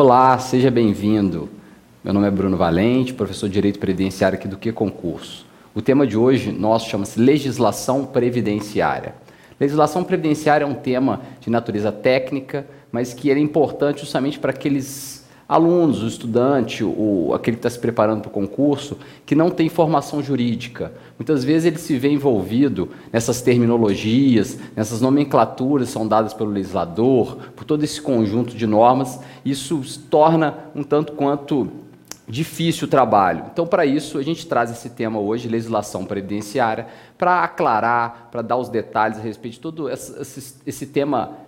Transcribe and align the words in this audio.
Olá, 0.00 0.38
seja 0.38 0.70
bem-vindo. 0.70 1.50
Meu 2.02 2.14
nome 2.14 2.26
é 2.26 2.30
Bruno 2.30 2.56
Valente, 2.56 3.12
professor 3.12 3.46
de 3.46 3.52
Direito 3.52 3.78
Previdenciário 3.78 4.38
aqui 4.38 4.48
do 4.48 4.56
Que 4.56 4.72
Concurso. 4.72 5.44
O 5.74 5.82
tema 5.82 6.06
de 6.06 6.16
hoje 6.16 6.50
nosso 6.50 6.88
chama-se 6.88 7.20
Legislação 7.20 8.06
Previdenciária. 8.06 9.14
Legislação 9.60 10.02
previdenciária 10.02 10.64
é 10.64 10.66
um 10.66 10.72
tema 10.72 11.20
de 11.40 11.50
natureza 11.50 11.92
técnica, 11.92 12.66
mas 12.90 13.12
que 13.12 13.30
é 13.30 13.38
importante 13.38 14.00
justamente 14.00 14.38
para 14.38 14.50
aqueles 14.50 15.21
alunos, 15.52 16.02
o 16.02 16.06
estudante, 16.06 16.82
o, 16.82 17.32
aquele 17.34 17.56
que 17.56 17.58
está 17.58 17.68
se 17.68 17.78
preparando 17.78 18.22
para 18.22 18.30
o 18.30 18.32
concurso, 18.32 18.96
que 19.26 19.34
não 19.34 19.50
tem 19.50 19.68
formação 19.68 20.22
jurídica. 20.22 20.92
Muitas 21.18 21.44
vezes 21.44 21.66
ele 21.66 21.78
se 21.78 21.98
vê 21.98 22.08
envolvido 22.08 22.88
nessas 23.12 23.42
terminologias, 23.42 24.58
nessas 24.74 25.02
nomenclaturas 25.02 25.88
que 25.88 25.92
são 25.92 26.08
dadas 26.08 26.32
pelo 26.32 26.50
legislador, 26.50 27.36
por 27.54 27.64
todo 27.64 27.84
esse 27.84 28.00
conjunto 28.00 28.56
de 28.56 28.66
normas. 28.66 29.20
Isso 29.44 29.82
torna 30.08 30.56
um 30.74 30.82
tanto 30.82 31.12
quanto 31.12 31.68
difícil 32.26 32.86
o 32.86 32.90
trabalho. 32.90 33.44
Então, 33.52 33.66
para 33.66 33.84
isso, 33.84 34.16
a 34.16 34.22
gente 34.22 34.46
traz 34.46 34.70
esse 34.70 34.88
tema 34.88 35.20
hoje, 35.20 35.48
legislação 35.48 36.06
previdenciária, 36.06 36.86
para 37.18 37.44
aclarar, 37.44 38.28
para 38.30 38.40
dar 38.40 38.56
os 38.56 38.70
detalhes 38.70 39.18
a 39.18 39.20
respeito 39.20 39.54
de 39.54 39.60
todo 39.60 39.90
esse, 39.90 40.54
esse 40.66 40.86
tema 40.86 41.41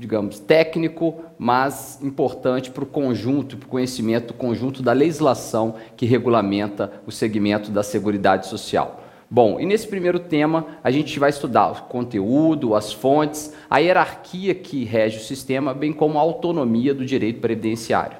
digamos, 0.00 0.40
técnico, 0.40 1.22
mas 1.38 2.00
importante 2.02 2.70
para 2.70 2.82
o 2.82 2.86
conjunto, 2.86 3.58
para 3.58 3.66
o 3.66 3.70
conhecimento 3.70 4.32
conjunto 4.32 4.82
da 4.82 4.92
legislação 4.92 5.74
que 5.94 6.06
regulamenta 6.06 6.90
o 7.06 7.12
segmento 7.12 7.70
da 7.70 7.82
Seguridade 7.82 8.46
Social. 8.46 9.04
Bom, 9.30 9.60
e 9.60 9.66
nesse 9.66 9.86
primeiro 9.86 10.18
tema 10.18 10.66
a 10.82 10.90
gente 10.90 11.18
vai 11.20 11.28
estudar 11.28 11.70
o 11.70 11.82
conteúdo, 11.82 12.74
as 12.74 12.92
fontes, 12.92 13.54
a 13.68 13.78
hierarquia 13.78 14.54
que 14.54 14.84
rege 14.84 15.18
o 15.18 15.22
sistema, 15.22 15.74
bem 15.74 15.92
como 15.92 16.18
a 16.18 16.22
autonomia 16.22 16.94
do 16.94 17.04
direito 17.04 17.40
previdenciário. 17.40 18.16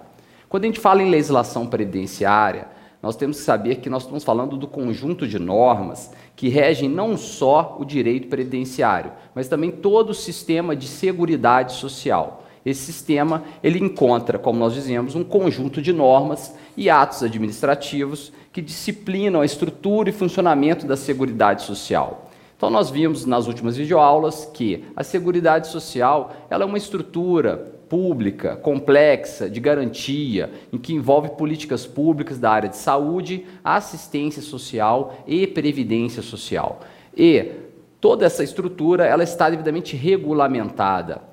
Quando 0.48 0.64
a 0.64 0.66
gente 0.66 0.80
fala 0.80 1.02
em 1.02 1.10
legislação 1.10 1.66
previdenciária, 1.66 2.69
nós 3.02 3.16
temos 3.16 3.38
que 3.38 3.44
saber 3.44 3.76
que 3.76 3.88
nós 3.88 4.02
estamos 4.02 4.24
falando 4.24 4.56
do 4.56 4.66
conjunto 4.66 5.26
de 5.26 5.38
normas 5.38 6.12
que 6.36 6.48
regem 6.48 6.88
não 6.88 7.16
só 7.16 7.76
o 7.78 7.84
direito 7.84 8.28
previdenciário, 8.28 9.12
mas 9.34 9.48
também 9.48 9.70
todo 9.70 10.10
o 10.10 10.14
sistema 10.14 10.76
de 10.76 10.86
seguridade 10.86 11.74
social. 11.74 12.44
Esse 12.64 12.92
sistema 12.92 13.42
ele 13.62 13.78
encontra, 13.78 14.38
como 14.38 14.58
nós 14.58 14.74
dizemos, 14.74 15.14
um 15.14 15.24
conjunto 15.24 15.80
de 15.80 15.92
normas 15.92 16.54
e 16.76 16.90
atos 16.90 17.22
administrativos 17.22 18.32
que 18.52 18.60
disciplinam 18.60 19.40
a 19.40 19.46
estrutura 19.46 20.10
e 20.10 20.12
funcionamento 20.12 20.86
da 20.86 20.96
seguridade 20.96 21.62
social. 21.62 22.30
Então 22.54 22.68
nós 22.68 22.90
vimos 22.90 23.24
nas 23.24 23.46
últimas 23.46 23.78
videoaulas 23.78 24.44
que 24.52 24.84
a 24.94 25.02
seguridade 25.02 25.68
social 25.68 26.32
ela 26.50 26.64
é 26.64 26.66
uma 26.66 26.76
estrutura 26.76 27.79
pública, 27.91 28.55
complexa, 28.55 29.50
de 29.50 29.58
garantia, 29.58 30.48
em 30.72 30.78
que 30.78 30.94
envolve 30.94 31.30
políticas 31.30 31.84
públicas 31.84 32.38
da 32.38 32.48
área 32.48 32.69
de 32.69 32.77
saúde, 32.77 33.44
assistência 33.64 34.41
social 34.41 35.24
e 35.27 35.44
previdência 35.44 36.22
social. 36.22 36.80
E 37.16 37.50
toda 38.00 38.24
essa 38.24 38.44
estrutura 38.44 39.05
ela 39.05 39.24
está 39.24 39.50
devidamente 39.50 39.97
regulamentada 39.97 41.29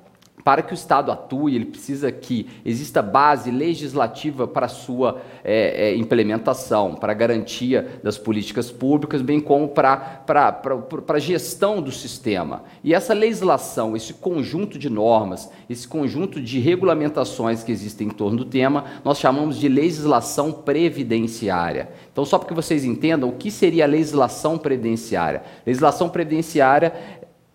para 0.48 0.62
que 0.62 0.72
o 0.72 0.74
Estado 0.74 1.12
atue, 1.12 1.56
ele 1.56 1.66
precisa 1.66 2.10
que 2.10 2.48
exista 2.64 3.02
base 3.02 3.50
legislativa 3.50 4.48
para 4.48 4.64
a 4.64 4.68
sua 4.70 5.20
é, 5.44 5.90
é, 5.90 5.94
implementação, 5.94 6.94
para 6.94 7.12
a 7.12 7.14
garantia 7.14 8.00
das 8.02 8.16
políticas 8.16 8.70
públicas, 8.70 9.20
bem 9.20 9.40
como 9.40 9.68
para 9.68 10.24
a 10.26 11.18
gestão 11.18 11.82
do 11.82 11.92
sistema. 11.92 12.62
E 12.82 12.94
essa 12.94 13.12
legislação, 13.12 13.94
esse 13.94 14.14
conjunto 14.14 14.78
de 14.78 14.88
normas, 14.88 15.50
esse 15.68 15.86
conjunto 15.86 16.40
de 16.40 16.58
regulamentações 16.58 17.62
que 17.62 17.70
existem 17.70 18.06
em 18.06 18.10
torno 18.10 18.38
do 18.38 18.44
tema, 18.46 18.86
nós 19.04 19.18
chamamos 19.18 19.58
de 19.58 19.68
legislação 19.68 20.50
previdenciária. 20.50 21.90
Então, 22.10 22.24
só 22.24 22.38
para 22.38 22.48
que 22.48 22.54
vocês 22.54 22.86
entendam 22.86 23.28
o 23.28 23.32
que 23.32 23.50
seria 23.50 23.84
a 23.84 23.86
legislação 23.86 24.56
previdenciária. 24.56 25.42
Legislação 25.66 26.08
previdenciária 26.08 26.94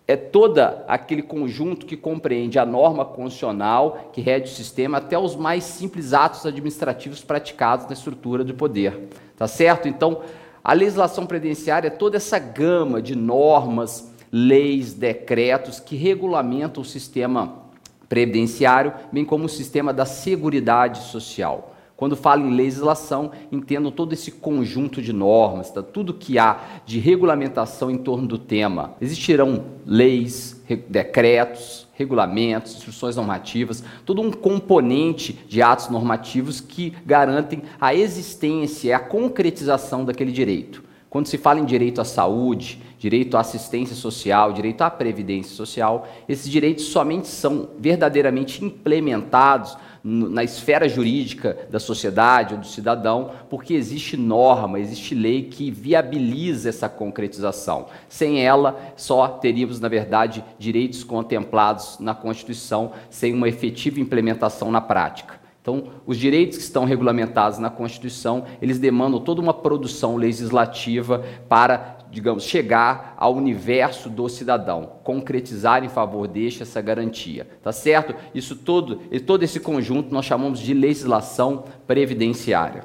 é 0.06 0.16
toda 0.16 0.84
aquele 0.86 1.22
conjunto 1.22 1.86
que 1.86 1.96
compreende 1.96 2.58
a 2.58 2.66
norma 2.66 3.04
constitucional 3.04 4.10
que 4.12 4.20
rege 4.20 4.44
o 4.44 4.54
sistema 4.54 4.98
até 4.98 5.18
os 5.18 5.34
mais 5.34 5.64
simples 5.64 6.12
atos 6.12 6.44
administrativos 6.44 7.22
praticados 7.22 7.86
na 7.86 7.94
estrutura 7.94 8.44
do 8.44 8.54
poder. 8.54 9.08
Tá 9.36 9.48
certo? 9.48 9.88
Então, 9.88 10.20
a 10.62 10.72
legislação 10.72 11.26
previdenciária 11.26 11.88
é 11.88 11.90
toda 11.90 12.18
essa 12.18 12.38
gama 12.38 13.00
de 13.00 13.16
normas, 13.16 14.12
leis, 14.30 14.92
decretos 14.92 15.80
que 15.80 15.96
regulamentam 15.96 16.82
o 16.82 16.86
sistema 16.86 17.64
previdenciário, 18.08 18.92
bem 19.10 19.24
como 19.24 19.46
o 19.46 19.48
sistema 19.48 19.92
da 19.92 20.04
seguridade 20.04 21.04
social. 21.04 21.73
Quando 21.96 22.16
falo 22.16 22.44
em 22.44 22.56
legislação, 22.56 23.30
entendo 23.52 23.90
todo 23.90 24.12
esse 24.12 24.32
conjunto 24.32 25.00
de 25.00 25.12
normas, 25.12 25.70
tá? 25.70 25.80
tudo 25.80 26.12
que 26.12 26.38
há 26.38 26.58
de 26.84 26.98
regulamentação 26.98 27.88
em 27.88 27.96
torno 27.96 28.26
do 28.26 28.36
tema. 28.36 28.96
Existirão 29.00 29.64
leis, 29.86 30.60
decretos, 30.88 31.86
regulamentos, 31.94 32.74
instruções 32.74 33.14
normativas, 33.14 33.84
todo 34.04 34.20
um 34.20 34.32
componente 34.32 35.38
de 35.48 35.62
atos 35.62 35.88
normativos 35.88 36.60
que 36.60 36.92
garantem 37.06 37.62
a 37.80 37.94
existência 37.94 38.88
e 38.88 38.92
a 38.92 38.98
concretização 38.98 40.04
daquele 40.04 40.32
direito. 40.32 40.82
Quando 41.08 41.28
se 41.28 41.38
fala 41.38 41.60
em 41.60 41.64
direito 41.64 42.00
à 42.00 42.04
saúde, 42.04 42.82
direito 42.98 43.36
à 43.36 43.40
assistência 43.40 43.94
social, 43.94 44.52
direito 44.52 44.82
à 44.82 44.90
previdência 44.90 45.54
social, 45.54 46.08
esses 46.28 46.50
direitos 46.50 46.86
somente 46.86 47.28
são 47.28 47.68
verdadeiramente 47.78 48.64
implementados 48.64 49.76
na 50.06 50.44
esfera 50.44 50.86
jurídica 50.86 51.56
da 51.70 51.80
sociedade 51.80 52.52
ou 52.52 52.60
do 52.60 52.66
cidadão, 52.66 53.30
porque 53.48 53.72
existe 53.72 54.18
norma, 54.18 54.78
existe 54.78 55.14
lei 55.14 55.44
que 55.44 55.70
viabiliza 55.70 56.68
essa 56.68 56.90
concretização. 56.90 57.86
Sem 58.06 58.44
ela, 58.44 58.78
só 58.96 59.26
teríamos, 59.26 59.80
na 59.80 59.88
verdade, 59.88 60.44
direitos 60.58 61.02
contemplados 61.02 61.98
na 61.98 62.14
Constituição, 62.14 62.92
sem 63.08 63.32
uma 63.32 63.48
efetiva 63.48 63.98
implementação 63.98 64.70
na 64.70 64.80
prática. 64.82 65.42
Então, 65.62 65.84
os 66.04 66.18
direitos 66.18 66.58
que 66.58 66.62
estão 66.62 66.84
regulamentados 66.84 67.58
na 67.58 67.70
Constituição, 67.70 68.44
eles 68.60 68.78
demandam 68.78 69.18
toda 69.18 69.40
uma 69.40 69.54
produção 69.54 70.16
legislativa 70.16 71.24
para 71.48 72.03
digamos, 72.14 72.44
chegar 72.44 73.14
ao 73.16 73.34
universo 73.34 74.08
do 74.08 74.28
cidadão, 74.28 74.92
concretizar 75.02 75.84
em 75.84 75.88
favor 75.88 76.28
deste 76.28 76.62
essa 76.62 76.80
garantia, 76.80 77.46
tá 77.62 77.72
certo? 77.72 78.14
Isso 78.32 78.54
todo, 78.54 79.00
todo 79.26 79.42
esse 79.42 79.58
conjunto 79.58 80.14
nós 80.14 80.24
chamamos 80.24 80.60
de 80.60 80.72
legislação 80.72 81.64
previdenciária. 81.86 82.84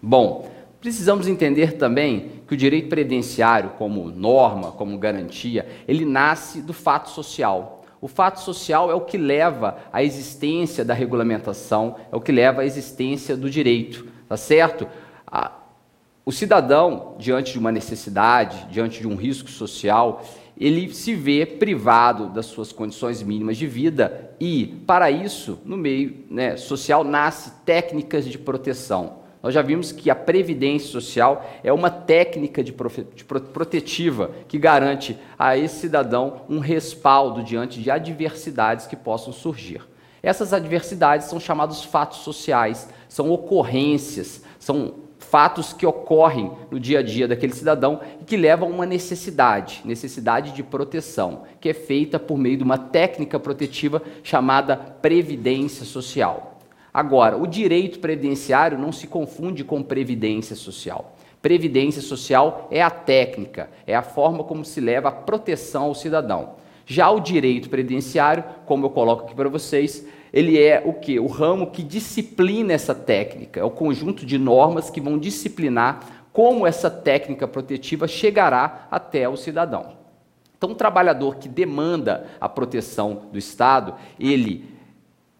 Bom, 0.00 0.48
precisamos 0.80 1.26
entender 1.26 1.72
também 1.72 2.42
que 2.46 2.54
o 2.54 2.56
direito 2.56 2.88
previdenciário, 2.88 3.70
como 3.70 4.08
norma, 4.08 4.70
como 4.70 4.96
garantia, 4.96 5.66
ele 5.88 6.04
nasce 6.04 6.62
do 6.62 6.72
fato 6.72 7.10
social. 7.10 7.84
O 8.00 8.06
fato 8.06 8.40
social 8.40 8.90
é 8.90 8.94
o 8.94 9.00
que 9.00 9.18
leva 9.18 9.78
à 9.92 10.02
existência 10.02 10.84
da 10.84 10.94
regulamentação, 10.94 11.96
é 12.12 12.16
o 12.16 12.20
que 12.20 12.32
leva 12.32 12.62
à 12.62 12.64
existência 12.64 13.36
do 13.36 13.50
direito, 13.50 14.06
tá 14.28 14.36
certo? 14.36 14.86
O 16.24 16.30
cidadão, 16.30 17.16
diante 17.18 17.52
de 17.52 17.58
uma 17.58 17.72
necessidade, 17.72 18.66
diante 18.70 19.00
de 19.00 19.08
um 19.08 19.16
risco 19.16 19.50
social, 19.50 20.22
ele 20.56 20.94
se 20.94 21.14
vê 21.16 21.44
privado 21.44 22.28
das 22.28 22.46
suas 22.46 22.70
condições 22.70 23.20
mínimas 23.22 23.56
de 23.56 23.66
vida 23.66 24.30
e, 24.38 24.66
para 24.86 25.10
isso, 25.10 25.58
no 25.64 25.76
meio 25.76 26.24
né, 26.30 26.56
social, 26.56 27.02
nasce 27.02 27.50
técnicas 27.64 28.24
de 28.24 28.38
proteção. 28.38 29.22
Nós 29.42 29.52
já 29.52 29.62
vimos 29.62 29.90
que 29.90 30.08
a 30.08 30.14
previdência 30.14 30.88
social 30.88 31.44
é 31.64 31.72
uma 31.72 31.90
técnica 31.90 32.62
de, 32.62 32.72
de 33.16 33.24
protetiva 33.24 34.30
que 34.46 34.56
garante 34.56 35.18
a 35.36 35.58
esse 35.58 35.80
cidadão 35.80 36.42
um 36.48 36.60
respaldo 36.60 37.42
diante 37.42 37.82
de 37.82 37.90
adversidades 37.90 38.86
que 38.86 38.94
possam 38.94 39.32
surgir. 39.32 39.82
Essas 40.22 40.52
adversidades 40.52 41.26
são 41.26 41.40
chamados 41.40 41.82
fatos 41.82 42.18
sociais, 42.18 42.88
são 43.08 43.32
ocorrências, 43.32 44.44
são 44.60 44.94
fatos 45.32 45.72
que 45.72 45.86
ocorrem 45.86 46.52
no 46.70 46.78
dia 46.78 46.98
a 46.98 47.02
dia 47.02 47.26
daquele 47.26 47.54
cidadão 47.54 48.02
e 48.20 48.24
que 48.26 48.36
levam 48.36 48.68
a 48.68 48.70
uma 48.70 48.84
necessidade, 48.84 49.80
necessidade 49.82 50.52
de 50.52 50.62
proteção, 50.62 51.44
que 51.58 51.70
é 51.70 51.72
feita 51.72 52.18
por 52.18 52.36
meio 52.36 52.58
de 52.58 52.62
uma 52.62 52.76
técnica 52.76 53.40
protetiva 53.40 54.02
chamada 54.22 54.76
previdência 54.76 55.86
social. 55.86 56.58
Agora, 56.92 57.38
o 57.38 57.46
direito 57.46 57.98
previdenciário 57.98 58.76
não 58.76 58.92
se 58.92 59.06
confunde 59.06 59.64
com 59.64 59.82
previdência 59.82 60.54
social. 60.54 61.16
Previdência 61.40 62.02
social 62.02 62.68
é 62.70 62.82
a 62.82 62.90
técnica, 62.90 63.70
é 63.86 63.96
a 63.96 64.02
forma 64.02 64.44
como 64.44 64.66
se 64.66 64.82
leva 64.82 65.08
a 65.08 65.12
proteção 65.12 65.84
ao 65.84 65.94
cidadão. 65.94 66.56
Já 66.84 67.10
o 67.10 67.20
direito 67.20 67.70
previdenciário, 67.70 68.44
como 68.66 68.84
eu 68.84 68.90
coloco 68.90 69.24
aqui 69.24 69.34
para 69.34 69.48
vocês, 69.48 70.06
ele 70.32 70.58
é 70.58 70.82
o 70.84 70.94
que? 70.94 71.20
O 71.20 71.26
ramo 71.26 71.70
que 71.70 71.82
disciplina 71.82 72.72
essa 72.72 72.94
técnica, 72.94 73.60
é 73.60 73.64
o 73.64 73.70
conjunto 73.70 74.24
de 74.24 74.38
normas 74.38 74.88
que 74.88 75.00
vão 75.00 75.18
disciplinar 75.18 76.24
como 76.32 76.66
essa 76.66 76.90
técnica 76.90 77.46
protetiva 77.46 78.08
chegará 78.08 78.86
até 78.90 79.28
o 79.28 79.36
cidadão. 79.36 79.96
Então, 80.56 80.70
o 80.70 80.74
trabalhador 80.74 81.36
que 81.36 81.48
demanda 81.48 82.26
a 82.40 82.48
proteção 82.48 83.24
do 83.30 83.36
Estado, 83.36 83.94
ele 84.18 84.64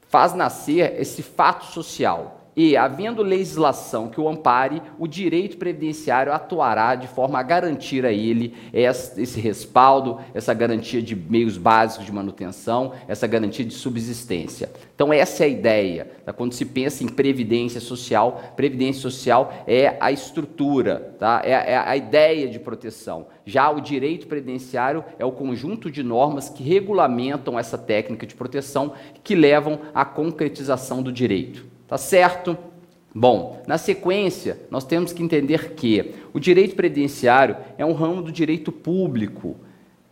faz 0.09 0.35
nascer 0.35 1.01
esse 1.01 1.23
fato 1.23 1.65
social 1.67 2.42
e, 2.55 2.77
havendo 2.77 3.23
legislação 3.23 4.09
que 4.09 4.21
o 4.21 4.29
ampare, 4.29 4.83
o 4.99 5.07
direito 5.07 5.57
previdenciário 5.57 6.33
atuará 6.33 6.95
de 6.95 7.09
forma 7.09 7.39
a 7.39 7.43
garantir 7.43 8.05
a 8.05 8.13
ele 8.13 8.55
esse 8.73 9.41
respaldo, 9.41 10.21
essa 10.35 10.53
garantia 10.53 11.01
de 11.01 11.17
meios 11.17 11.57
básicos 11.57 12.05
de 12.05 12.13
manutenção, 12.13 12.93
essa 13.09 13.27
garantia 13.27 13.65
de 13.65 13.73
subsistência. 13.73 14.71
Então, 14.95 15.13
essa 15.13 15.45
é 15.45 15.47
a 15.47 15.51
ideia. 15.51 16.11
Tá? 16.25 16.33
Quando 16.33 16.53
se 16.53 16.67
pensa 16.67 17.03
em 17.03 17.09
previdência 17.09 17.81
social, 17.81 18.53
previdência 18.55 19.01
social 19.01 19.65
é 19.67 19.97
a 19.99 20.13
estrutura, 20.13 21.15
tá? 21.19 21.41
é, 21.45 21.53
é 21.53 21.77
a 21.77 21.97
ideia 21.97 22.49
de 22.49 22.59
proteção. 22.59 23.27
Já 23.47 23.71
o 23.71 23.81
direito 23.81 24.27
previdenciário 24.27 25.05
é 25.19 25.25
o 25.25 25.33
conjunto 25.33 25.91
de 25.91 26.03
normas 26.03 26.49
que 26.49 26.63
regulamentam 26.63 27.59
essa 27.59 27.79
técnica 27.79 28.27
de 28.27 28.35
proteção 28.35 28.93
que 29.25 29.35
levam 29.35 29.81
à 29.95 30.05
concretização 30.05 31.03
do 31.03 31.11
direito. 31.11 31.73
Tá 31.93 31.99
certo? 31.99 32.57
Bom, 33.15 33.63
na 33.67 33.77
sequência, 33.77 34.59
nós 34.71 34.83
temos 34.83 35.13
que 35.13 35.23
entender 35.23 35.75
que 35.75 36.15
o 36.33 36.41
direito 36.41 36.75
previdenciário 36.75 37.55
é 37.77 37.85
um 37.85 37.93
ramo 37.93 38.23
do 38.23 38.33
direito 38.33 38.73
público. 38.73 39.57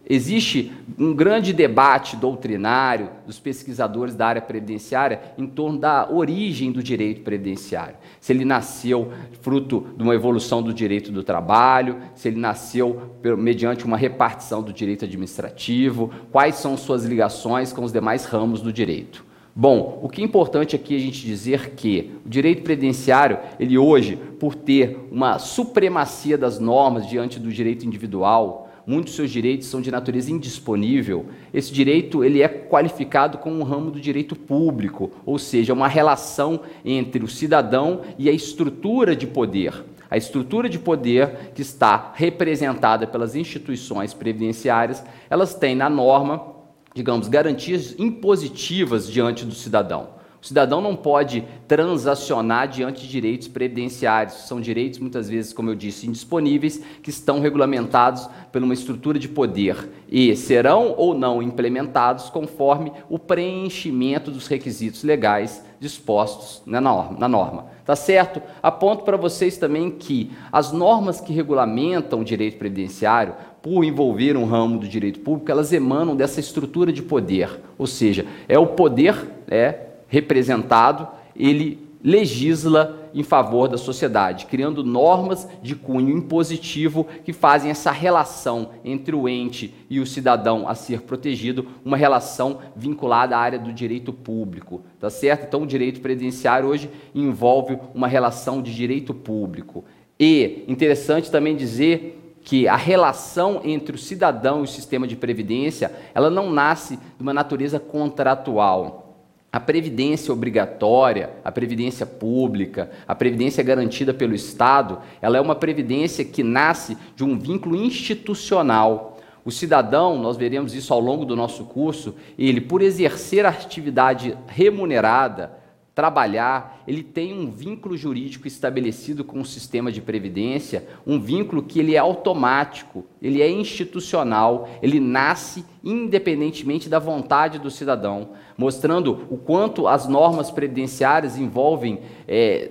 Existe 0.06 0.70
um 0.98 1.14
grande 1.14 1.54
debate 1.54 2.16
doutrinário 2.16 3.08
dos 3.26 3.40
pesquisadores 3.40 4.14
da 4.14 4.26
área 4.26 4.42
previdenciária 4.42 5.22
em 5.38 5.46
torno 5.46 5.78
da 5.78 6.06
origem 6.12 6.70
do 6.70 6.82
direito 6.82 7.22
previdenciário. 7.22 7.96
Se 8.20 8.30
ele 8.30 8.44
nasceu 8.44 9.10
fruto 9.40 9.86
de 9.96 10.02
uma 10.02 10.14
evolução 10.14 10.62
do 10.62 10.74
direito 10.74 11.10
do 11.10 11.22
trabalho, 11.22 11.96
se 12.14 12.28
ele 12.28 12.38
nasceu 12.38 13.16
mediante 13.38 13.86
uma 13.86 13.96
repartição 13.96 14.62
do 14.62 14.70
direito 14.70 15.06
administrativo, 15.06 16.12
quais 16.30 16.56
são 16.56 16.76
suas 16.76 17.06
ligações 17.06 17.72
com 17.72 17.82
os 17.82 17.90
demais 17.90 18.26
ramos 18.26 18.60
do 18.60 18.70
direito. 18.70 19.29
Bom, 19.54 19.98
o 20.02 20.08
que 20.08 20.22
é 20.22 20.24
importante 20.24 20.76
aqui 20.76 20.96
a 20.96 21.00
gente 21.00 21.24
dizer 21.24 21.70
que 21.70 22.12
o 22.24 22.28
direito 22.28 22.62
previdenciário, 22.62 23.38
ele 23.58 23.76
hoje, 23.76 24.16
por 24.38 24.54
ter 24.54 24.98
uma 25.10 25.38
supremacia 25.38 26.38
das 26.38 26.60
normas 26.60 27.06
diante 27.08 27.38
do 27.38 27.52
direito 27.52 27.84
individual, 27.84 28.70
muitos 28.86 29.14
seus 29.14 29.30
direitos 29.30 29.66
são 29.66 29.80
de 29.80 29.90
natureza 29.90 30.30
indisponível. 30.30 31.26
Esse 31.52 31.72
direito 31.72 32.24
ele 32.24 32.42
é 32.42 32.48
qualificado 32.48 33.38
como 33.38 33.58
um 33.58 33.64
ramo 33.64 33.90
do 33.90 34.00
direito 34.00 34.36
público, 34.36 35.10
ou 35.26 35.38
seja, 35.38 35.72
uma 35.72 35.88
relação 35.88 36.60
entre 36.84 37.22
o 37.24 37.28
cidadão 37.28 38.02
e 38.18 38.28
a 38.28 38.32
estrutura 38.32 39.16
de 39.16 39.26
poder. 39.26 39.84
A 40.08 40.16
estrutura 40.16 40.68
de 40.68 40.78
poder 40.78 41.52
que 41.54 41.62
está 41.62 42.12
representada 42.14 43.06
pelas 43.06 43.36
instituições 43.36 44.14
previdenciárias, 44.14 45.04
elas 45.28 45.54
têm 45.54 45.74
na 45.74 45.88
norma 45.88 46.59
digamos, 46.94 47.28
garantias 47.28 47.94
impositivas 47.98 49.08
diante 49.08 49.44
do 49.44 49.54
cidadão. 49.54 50.20
O 50.42 50.46
cidadão 50.46 50.80
não 50.80 50.96
pode 50.96 51.44
transacionar 51.68 52.66
diante 52.66 53.02
de 53.02 53.08
direitos 53.08 53.46
previdenciários. 53.46 54.46
São 54.46 54.58
direitos, 54.58 54.98
muitas 54.98 55.28
vezes, 55.28 55.52
como 55.52 55.68
eu 55.68 55.74
disse, 55.74 56.06
indisponíveis, 56.06 56.82
que 57.02 57.10
estão 57.10 57.40
regulamentados 57.40 58.26
por 58.50 58.62
uma 58.62 58.72
estrutura 58.72 59.18
de 59.18 59.28
poder 59.28 59.76
e 60.08 60.34
serão 60.34 60.94
ou 60.96 61.14
não 61.14 61.42
implementados 61.42 62.30
conforme 62.30 62.90
o 63.10 63.18
preenchimento 63.18 64.30
dos 64.30 64.46
requisitos 64.46 65.04
legais 65.04 65.62
dispostos 65.80 66.62
na 66.66 66.80
norma. 66.80 67.18
Na 67.18 67.26
norma. 67.26 67.66
Tá 67.84 67.96
certo? 67.96 68.40
Aponto 68.62 69.02
para 69.02 69.16
vocês 69.16 69.56
também 69.56 69.90
que 69.90 70.30
as 70.52 70.70
normas 70.70 71.20
que 71.20 71.32
regulamentam 71.32 72.20
o 72.20 72.24
direito 72.24 72.58
previdenciário, 72.58 73.34
por 73.62 73.82
envolver 73.82 74.36
um 74.36 74.44
ramo 74.44 74.78
do 74.78 74.86
direito 74.86 75.20
público, 75.20 75.50
elas 75.50 75.72
emanam 75.72 76.14
dessa 76.14 76.38
estrutura 76.38 76.92
de 76.92 77.02
poder. 77.02 77.60
Ou 77.78 77.86
seja, 77.86 78.26
é 78.46 78.58
o 78.58 78.66
poder 78.68 79.16
é, 79.48 79.86
representado, 80.06 81.08
ele 81.34 81.88
legisla 82.04 82.99
em 83.14 83.22
favor 83.22 83.68
da 83.68 83.76
sociedade, 83.76 84.46
criando 84.46 84.84
normas 84.84 85.48
de 85.62 85.74
cunho 85.74 86.16
impositivo 86.16 87.06
que 87.24 87.32
fazem 87.32 87.70
essa 87.70 87.90
relação 87.90 88.70
entre 88.84 89.14
o 89.14 89.28
ente 89.28 89.74
e 89.88 90.00
o 90.00 90.06
cidadão 90.06 90.68
a 90.68 90.74
ser 90.74 91.02
protegido, 91.02 91.66
uma 91.84 91.96
relação 91.96 92.58
vinculada 92.76 93.36
à 93.36 93.40
área 93.40 93.58
do 93.58 93.72
direito 93.72 94.12
público, 94.12 94.82
tá 94.98 95.10
certo? 95.10 95.46
Então, 95.46 95.62
o 95.62 95.66
direito 95.66 96.00
previdenciário 96.00 96.68
hoje 96.68 96.90
envolve 97.14 97.78
uma 97.94 98.06
relação 98.06 98.62
de 98.62 98.74
direito 98.74 99.12
público. 99.12 99.84
E 100.18 100.64
interessante 100.68 101.30
também 101.30 101.56
dizer 101.56 102.18
que 102.42 102.66
a 102.66 102.76
relação 102.76 103.60
entre 103.64 103.94
o 103.94 103.98
cidadão 103.98 104.60
e 104.60 104.64
o 104.64 104.66
sistema 104.66 105.06
de 105.06 105.16
previdência, 105.16 105.92
ela 106.14 106.30
não 106.30 106.50
nasce 106.50 106.96
de 106.96 107.22
uma 107.22 107.34
natureza 107.34 107.78
contratual. 107.78 109.09
A 109.52 109.58
previdência 109.58 110.32
obrigatória, 110.32 111.30
a 111.44 111.50
previdência 111.50 112.06
pública, 112.06 112.88
a 113.06 113.14
previdência 113.16 113.64
garantida 113.64 114.14
pelo 114.14 114.32
Estado, 114.32 115.00
ela 115.20 115.36
é 115.36 115.40
uma 115.40 115.56
previdência 115.56 116.24
que 116.24 116.44
nasce 116.44 116.96
de 117.16 117.24
um 117.24 117.36
vínculo 117.36 117.74
institucional. 117.74 119.18
O 119.44 119.50
cidadão, 119.50 120.20
nós 120.22 120.36
veremos 120.36 120.72
isso 120.72 120.94
ao 120.94 121.00
longo 121.00 121.24
do 121.24 121.34
nosso 121.34 121.64
curso, 121.64 122.14
ele, 122.38 122.60
por 122.60 122.80
exercer 122.80 123.44
a 123.44 123.48
atividade 123.48 124.38
remunerada, 124.46 125.58
trabalhar, 126.00 126.82
ele 126.88 127.02
tem 127.02 127.38
um 127.38 127.50
vínculo 127.50 127.94
jurídico 127.94 128.48
estabelecido 128.48 129.22
com 129.22 129.38
o 129.38 129.44
sistema 129.44 129.92
de 129.92 130.00
previdência, 130.00 130.88
um 131.06 131.20
vínculo 131.20 131.62
que 131.62 131.78
ele 131.78 131.94
é 131.94 131.98
automático, 131.98 133.04
ele 133.20 133.42
é 133.42 133.50
institucional, 133.50 134.66
ele 134.80 134.98
nasce 134.98 135.62
independentemente 135.84 136.88
da 136.88 136.98
vontade 136.98 137.58
do 137.58 137.70
cidadão, 137.70 138.30
mostrando 138.56 139.26
o 139.28 139.36
quanto 139.36 139.86
as 139.86 140.08
normas 140.08 140.50
previdenciárias 140.50 141.36
envolvem 141.36 142.00
é, 142.26 142.70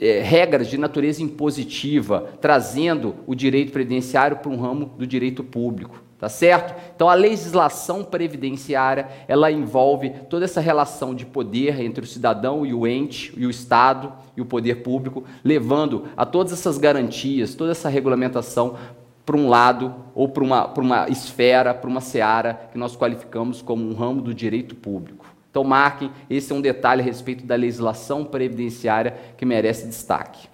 é, 0.00 0.20
regras 0.20 0.66
de 0.66 0.76
natureza 0.76 1.22
impositiva, 1.22 2.32
trazendo 2.40 3.14
o 3.24 3.36
direito 3.36 3.70
previdenciário 3.70 4.38
para 4.38 4.50
um 4.50 4.56
ramo 4.56 4.86
do 4.98 5.06
direito 5.06 5.44
público. 5.44 6.02
Tá 6.18 6.30
certo? 6.30 6.74
Então 6.94 7.10
a 7.10 7.14
legislação 7.14 8.02
previdenciária, 8.02 9.06
ela 9.28 9.52
envolve 9.52 10.10
toda 10.30 10.46
essa 10.46 10.62
relação 10.62 11.14
de 11.14 11.26
poder 11.26 11.78
entre 11.78 12.04
o 12.04 12.06
cidadão 12.06 12.64
e 12.64 12.72
o 12.72 12.86
ente, 12.86 13.34
e 13.36 13.46
o 13.46 13.50
Estado 13.50 14.10
e 14.34 14.40
o 14.40 14.46
poder 14.46 14.76
público, 14.76 15.24
levando 15.44 16.06
a 16.16 16.24
todas 16.24 16.54
essas 16.54 16.78
garantias, 16.78 17.54
toda 17.54 17.72
essa 17.72 17.90
regulamentação 17.90 18.76
para 19.26 19.36
um 19.36 19.48
lado 19.48 19.94
ou 20.14 20.26
para 20.28 20.42
uma, 20.42 20.68
para 20.68 20.82
uma 20.82 21.08
esfera, 21.10 21.74
para 21.74 21.90
uma 21.90 22.00
seara 22.00 22.68
que 22.72 22.78
nós 22.78 22.96
qualificamos 22.96 23.60
como 23.60 23.86
um 23.86 23.92
ramo 23.92 24.22
do 24.22 24.32
direito 24.32 24.74
público. 24.74 25.26
Então 25.50 25.64
marquem, 25.64 26.10
esse 26.30 26.50
é 26.50 26.54
um 26.54 26.60
detalhe 26.62 27.02
a 27.02 27.04
respeito 27.04 27.44
da 27.44 27.56
legislação 27.56 28.24
previdenciária 28.24 29.14
que 29.36 29.44
merece 29.44 29.86
destaque. 29.86 30.48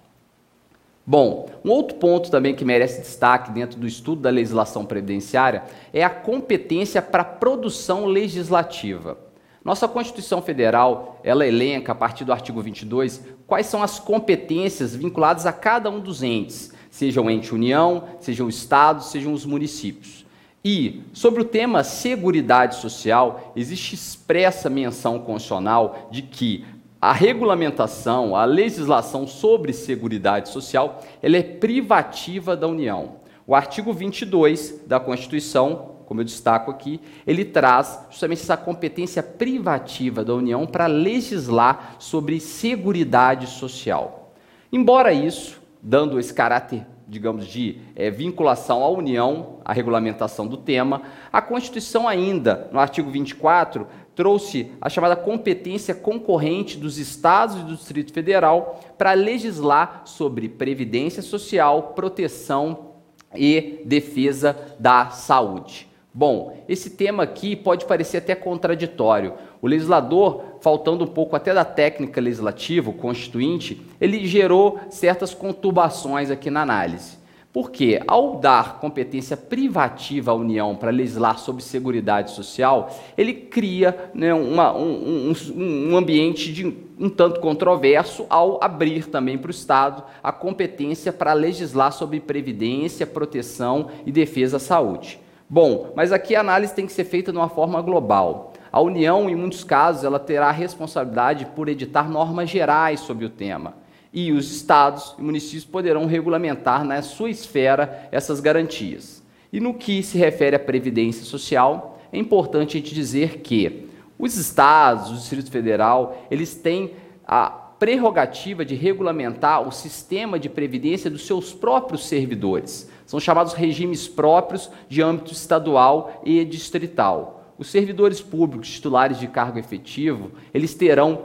Bom, 1.05 1.51
um 1.65 1.71
outro 1.71 1.97
ponto 1.97 2.31
também 2.31 2.55
que 2.55 2.65
merece 2.65 3.01
destaque 3.01 3.51
dentro 3.51 3.79
do 3.79 3.87
estudo 3.87 4.23
da 4.23 4.31
legislação 4.31 4.85
previdenciária 4.85 5.65
é 5.93 6.05
a 6.05 6.11
competência 6.11 7.03
para 7.03 7.25
produção 7.25 8.07
legislativa. 8.07 9.19
Nossa 9.65 9.89
Constituição 9.89 10.41
Federal, 10.41 11.21
ela 11.25 11.47
elenca 11.47 11.93
a 11.93 11.95
partir 11.95 12.25
do 12.25 12.33
artigo 12.33 12.61
22 12.61 13.23
quais 13.47 13.67
são 13.67 13.83
as 13.83 13.99
competências 13.99 14.95
vinculadas 14.95 15.45
a 15.45 15.53
cada 15.53 15.91
um 15.91 16.01
dos 16.01 16.23
entes, 16.23 16.73
sejam 16.91 17.31
ente 17.31 17.55
União, 17.55 18.05
sejam 18.21 18.47
os 18.47 18.57
estados, 18.57 19.11
sejam 19.11 19.33
os 19.33 19.45
municípios. 19.45 20.25
E 20.65 21.03
sobre 21.13 21.43
o 21.43 21.45
tema 21.45 21.83
Seguridade 21.83 22.77
Social, 22.77 23.53
existe 23.57 23.97
expressa 23.97 24.71
menção 24.71 25.19
constitucional 25.19 26.09
de 26.11 26.23
que 26.23 26.65
a 27.03 27.13
regulamentação, 27.13 28.37
a 28.37 28.45
legislação 28.45 29.27
sobre 29.27 29.73
Seguridade 29.73 30.51
Social, 30.51 31.03
ela 31.21 31.37
é 31.37 31.43
privativa 31.43 32.57
da 32.57 32.69
União. 32.69 33.17
O 33.45 33.57
artigo 33.57 33.93
22 33.93 34.85
da 34.87 35.01
Constituição, 35.01 35.97
como 36.07 36.21
eu 36.21 36.25
destaco 36.25 36.71
aqui, 36.71 37.01
ele 37.27 37.45
traz 37.45 38.07
justamente 38.09 38.43
essa 38.43 38.57
competência 38.57 39.21
privativa 39.21 40.25
da 40.25 40.33
União 40.33 40.65
para 40.65 40.87
legislar 40.87 41.97
sobre 41.99 42.39
Seguridade 42.39 43.49
Social. 43.49 44.33
Embora 44.73 45.13
isso, 45.13 45.61
dando 45.83 46.21
esse 46.21 46.33
caráter 46.33 46.87
digamos, 47.13 47.47
de 47.47 47.79
é, 47.95 48.11
vinculação 48.11 48.83
à 48.83 48.89
União, 48.89 49.59
à 49.65 49.73
regulamentação 49.73 50.47
do 50.47 50.57
tema, 50.57 51.03
a 51.31 51.43
Constituição 51.43 52.09
ainda, 52.09 52.71
no 52.73 52.81
artigo 52.81 53.11
24, 53.11 53.87
trouxe 54.15 54.71
a 54.81 54.89
chamada 54.89 55.17
competência 55.17 55.95
concorrente 55.95 56.77
dos 56.77 56.99
estados 56.99 57.57
e 57.57 57.65
do 57.65 57.77
Distrito 57.77 58.13
Federal 58.13 58.81
para 58.99 59.13
legislar 59.13 60.03
sobre 60.05 60.49
previdência 60.49 61.23
social, 61.23 61.95
proteção 61.95 62.93
e 63.35 63.81
defesa 63.85 64.57
da 64.79 65.11
saúde. 65.11 65.89
Bom, 66.15 66.63
esse 66.69 66.91
tema 66.91 67.23
aqui 67.23 67.57
pode 67.57 67.87
parecer 67.87 68.19
até 68.19 68.35
contraditório. 68.35 69.33
O 69.63 69.67
legislador, 69.67 70.59
faltando 70.61 71.05
um 71.05 71.07
pouco 71.07 71.35
até 71.35 71.55
da 71.55 71.65
técnica 71.65 72.21
legislativa, 72.21 72.91
o 72.91 72.95
constituinte, 72.95 73.81
ele 73.99 74.27
gerou 74.27 74.79
certas 74.91 75.33
conturbações 75.33 76.31
aqui 76.31 76.51
na 76.51 76.61
análise. 76.61 77.22
Porque, 77.53 78.01
ao 78.09 78.37
dar 78.37 78.81
competência 78.81 79.37
privativa 79.37 80.31
à 80.31 80.35
União 80.35 80.75
para 80.75 80.91
legislar 80.91 81.39
sobre 81.39 81.63
seguridade 81.63 82.31
social, 82.31 82.89
ele 83.17 83.35
cria 83.35 84.11
né, 84.15 84.33
uma, 84.33 84.75
um, 84.75 85.31
um, 85.31 85.93
um 85.93 85.97
ambiente 85.97 86.51
de 86.51 86.67
um 86.99 87.11
tanto 87.11 87.41
controverso 87.41 88.25
ao 88.31 88.59
abrir 88.65 89.07
também 89.07 89.37
para 89.37 89.49
o 89.49 89.51
Estado 89.51 90.03
a 90.23 90.33
competência 90.33 91.13
para 91.13 91.35
legislar 91.35 91.93
sobre 91.93 92.21
previdência, 92.21 93.07
proteção 93.07 93.89
e 94.07 94.11
defesa 94.11 94.57
à 94.57 94.61
saúde. 94.61 95.21
Bom, 95.47 95.93
mas 95.95 96.11
aqui 96.11 96.35
a 96.35 96.41
análise 96.41 96.75
tem 96.75 96.87
que 96.87 96.93
ser 96.93 97.05
feita 97.05 97.31
de 97.31 97.37
uma 97.37 97.51
forma 97.51 97.83
global. 97.83 98.55
A 98.73 98.81
União, 98.81 99.29
em 99.29 99.35
muitos 99.35 99.63
casos, 99.63 100.05
ela 100.05 100.19
terá 100.19 100.49
a 100.49 100.53
responsabilidade 100.53 101.45
por 101.55 101.69
editar 101.69 102.09
normas 102.09 102.49
gerais 102.49 103.01
sobre 103.01 103.27
o 103.27 103.31
tema 103.31 103.82
e 104.13 104.33
os 104.33 104.55
estados 104.55 105.15
e 105.19 105.23
municípios 105.23 105.65
poderão 105.65 106.07
regulamentar 106.07 106.85
na 106.85 107.01
sua 107.01 107.31
esfera 107.31 108.09
essas 108.13 108.41
garantias. 108.41 109.23
E 109.53 109.61
no 109.61 109.75
que 109.75 110.03
se 110.03 110.19
refere 110.19 110.57
à 110.57 110.59
previdência 110.59 111.25
social, 111.25 111.99
é 112.13 112.19
importante 112.19 112.77
a 112.77 112.81
gente 112.81 112.95
dizer 112.95 113.39
que 113.39 113.89
os 114.19 114.37
estados, 114.37 115.11
o 115.11 115.15
Distrito 115.15 115.51
Federal, 115.51 116.27
eles 116.31 116.55
têm 116.55 116.93
a 117.27 117.47
prerrogativa 117.49 118.65
de 118.65 118.75
regulamentar 118.75 119.67
o 119.67 119.73
sistema 119.73 120.39
de 120.39 120.49
previdência 120.49 121.11
dos 121.11 121.27
seus 121.27 121.53
próprios 121.53 122.07
servidores. 122.07 122.89
São 123.05 123.19
chamados 123.19 123.55
regimes 123.55 124.07
próprios 124.07 124.71
de 124.89 125.03
âmbito 125.03 125.33
estadual 125.33 126.21
e 126.25 126.45
distrital. 126.45 127.53
Os 127.59 127.69
servidores 127.69 128.21
públicos 128.21 128.71
titulares 128.71 129.19
de 129.19 129.27
cargo 129.27 129.59
efetivo, 129.59 130.31
eles 130.55 130.75
terão 130.75 131.25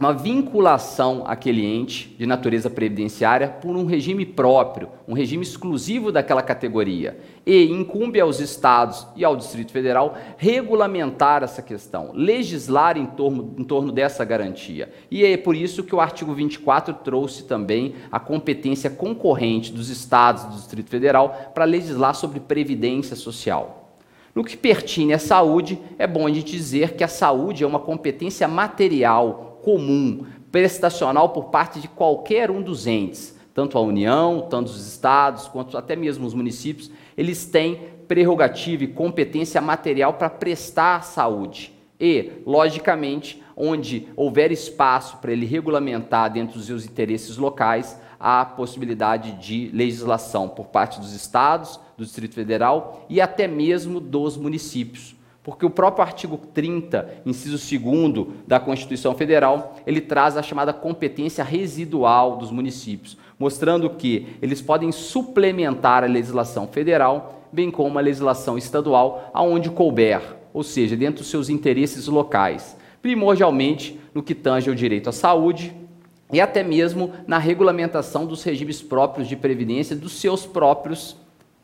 uma 0.00 0.14
vinculação 0.14 1.24
àquele 1.26 1.62
ente 1.62 2.16
de 2.18 2.24
natureza 2.24 2.70
previdenciária 2.70 3.48
por 3.48 3.76
um 3.76 3.84
regime 3.84 4.24
próprio, 4.24 4.88
um 5.06 5.12
regime 5.12 5.42
exclusivo 5.42 6.10
daquela 6.10 6.40
categoria. 6.40 7.20
E 7.44 7.64
incumbe 7.64 8.18
aos 8.18 8.40
estados 8.40 9.06
e 9.14 9.26
ao 9.26 9.36
Distrito 9.36 9.72
Federal 9.72 10.16
regulamentar 10.38 11.42
essa 11.42 11.60
questão, 11.60 12.12
legislar 12.14 12.96
em 12.96 13.04
torno, 13.04 13.54
em 13.58 13.64
torno 13.64 13.92
dessa 13.92 14.24
garantia. 14.24 14.90
E 15.10 15.22
é 15.22 15.36
por 15.36 15.54
isso 15.54 15.84
que 15.84 15.94
o 15.94 16.00
artigo 16.00 16.32
24 16.32 16.94
trouxe 17.04 17.44
também 17.44 17.94
a 18.10 18.18
competência 18.18 18.88
concorrente 18.88 19.70
dos 19.70 19.90
estados 19.90 20.44
e 20.44 20.46
do 20.46 20.54
Distrito 20.54 20.88
Federal 20.88 21.52
para 21.54 21.66
legislar 21.66 22.14
sobre 22.14 22.40
previdência 22.40 23.14
social. 23.14 23.98
No 24.34 24.44
que 24.44 24.56
pertine 24.56 25.12
à 25.12 25.18
saúde, 25.18 25.78
é 25.98 26.06
bom 26.06 26.26
gente 26.28 26.52
dizer 26.52 26.94
que 26.94 27.04
a 27.04 27.08
saúde 27.08 27.64
é 27.64 27.66
uma 27.66 27.80
competência 27.80 28.48
material 28.48 29.49
comum, 29.62 30.24
prestacional 30.50 31.30
por 31.30 31.46
parte 31.46 31.80
de 31.80 31.88
qualquer 31.88 32.50
um 32.50 32.62
dos 32.62 32.86
entes, 32.86 33.38
tanto 33.54 33.76
a 33.76 33.80
União, 33.80 34.46
tanto 34.48 34.68
os 34.68 34.86
estados, 34.86 35.48
quanto 35.48 35.76
até 35.76 35.94
mesmo 35.94 36.26
os 36.26 36.34
municípios, 36.34 36.90
eles 37.16 37.44
têm 37.44 37.80
prerrogativa 38.08 38.84
e 38.84 38.88
competência 38.88 39.60
material 39.60 40.14
para 40.14 40.30
prestar 40.30 41.04
saúde. 41.04 41.72
E, 42.00 42.32
logicamente, 42.46 43.42
onde 43.56 44.08
houver 44.16 44.50
espaço 44.50 45.18
para 45.18 45.32
ele 45.32 45.44
regulamentar 45.44 46.32
dentro 46.32 46.56
dos 46.56 46.66
seus 46.66 46.86
interesses 46.86 47.36
locais, 47.36 48.00
há 48.18 48.44
possibilidade 48.44 49.32
de 49.32 49.70
legislação 49.72 50.48
por 50.48 50.66
parte 50.66 50.98
dos 50.98 51.12
estados, 51.14 51.78
do 51.96 52.04
Distrito 52.04 52.34
Federal 52.34 53.04
e 53.08 53.20
até 53.20 53.46
mesmo 53.46 54.00
dos 54.00 54.36
municípios. 54.36 55.14
Porque 55.42 55.64
o 55.64 55.70
próprio 55.70 56.04
artigo 56.04 56.36
30, 56.36 57.22
inciso 57.24 57.56
2 57.56 58.26
da 58.46 58.60
Constituição 58.60 59.14
Federal, 59.14 59.76
ele 59.86 60.00
traz 60.00 60.36
a 60.36 60.42
chamada 60.42 60.72
competência 60.72 61.42
residual 61.42 62.36
dos 62.36 62.50
municípios, 62.50 63.16
mostrando 63.38 63.88
que 63.88 64.26
eles 64.42 64.60
podem 64.60 64.92
suplementar 64.92 66.04
a 66.04 66.06
legislação 66.06 66.66
federal, 66.66 67.46
bem 67.50 67.70
como 67.70 67.98
a 67.98 68.02
legislação 68.02 68.58
estadual, 68.58 69.30
aonde 69.32 69.70
couber, 69.70 70.20
ou 70.52 70.62
seja, 70.62 70.94
dentro 70.94 71.22
dos 71.22 71.30
seus 71.30 71.48
interesses 71.48 72.06
locais, 72.06 72.76
primordialmente 73.00 73.98
no 74.14 74.22
que 74.22 74.34
tange 74.34 74.68
ao 74.68 74.74
direito 74.74 75.08
à 75.08 75.12
saúde 75.12 75.74
e 76.32 76.40
até 76.40 76.62
mesmo 76.62 77.12
na 77.26 77.38
regulamentação 77.38 78.26
dos 78.26 78.42
regimes 78.42 78.82
próprios 78.82 79.26
de 79.26 79.36
previdência 79.36 79.96
dos 79.96 80.12
seus 80.12 80.44
próprios 80.46 81.16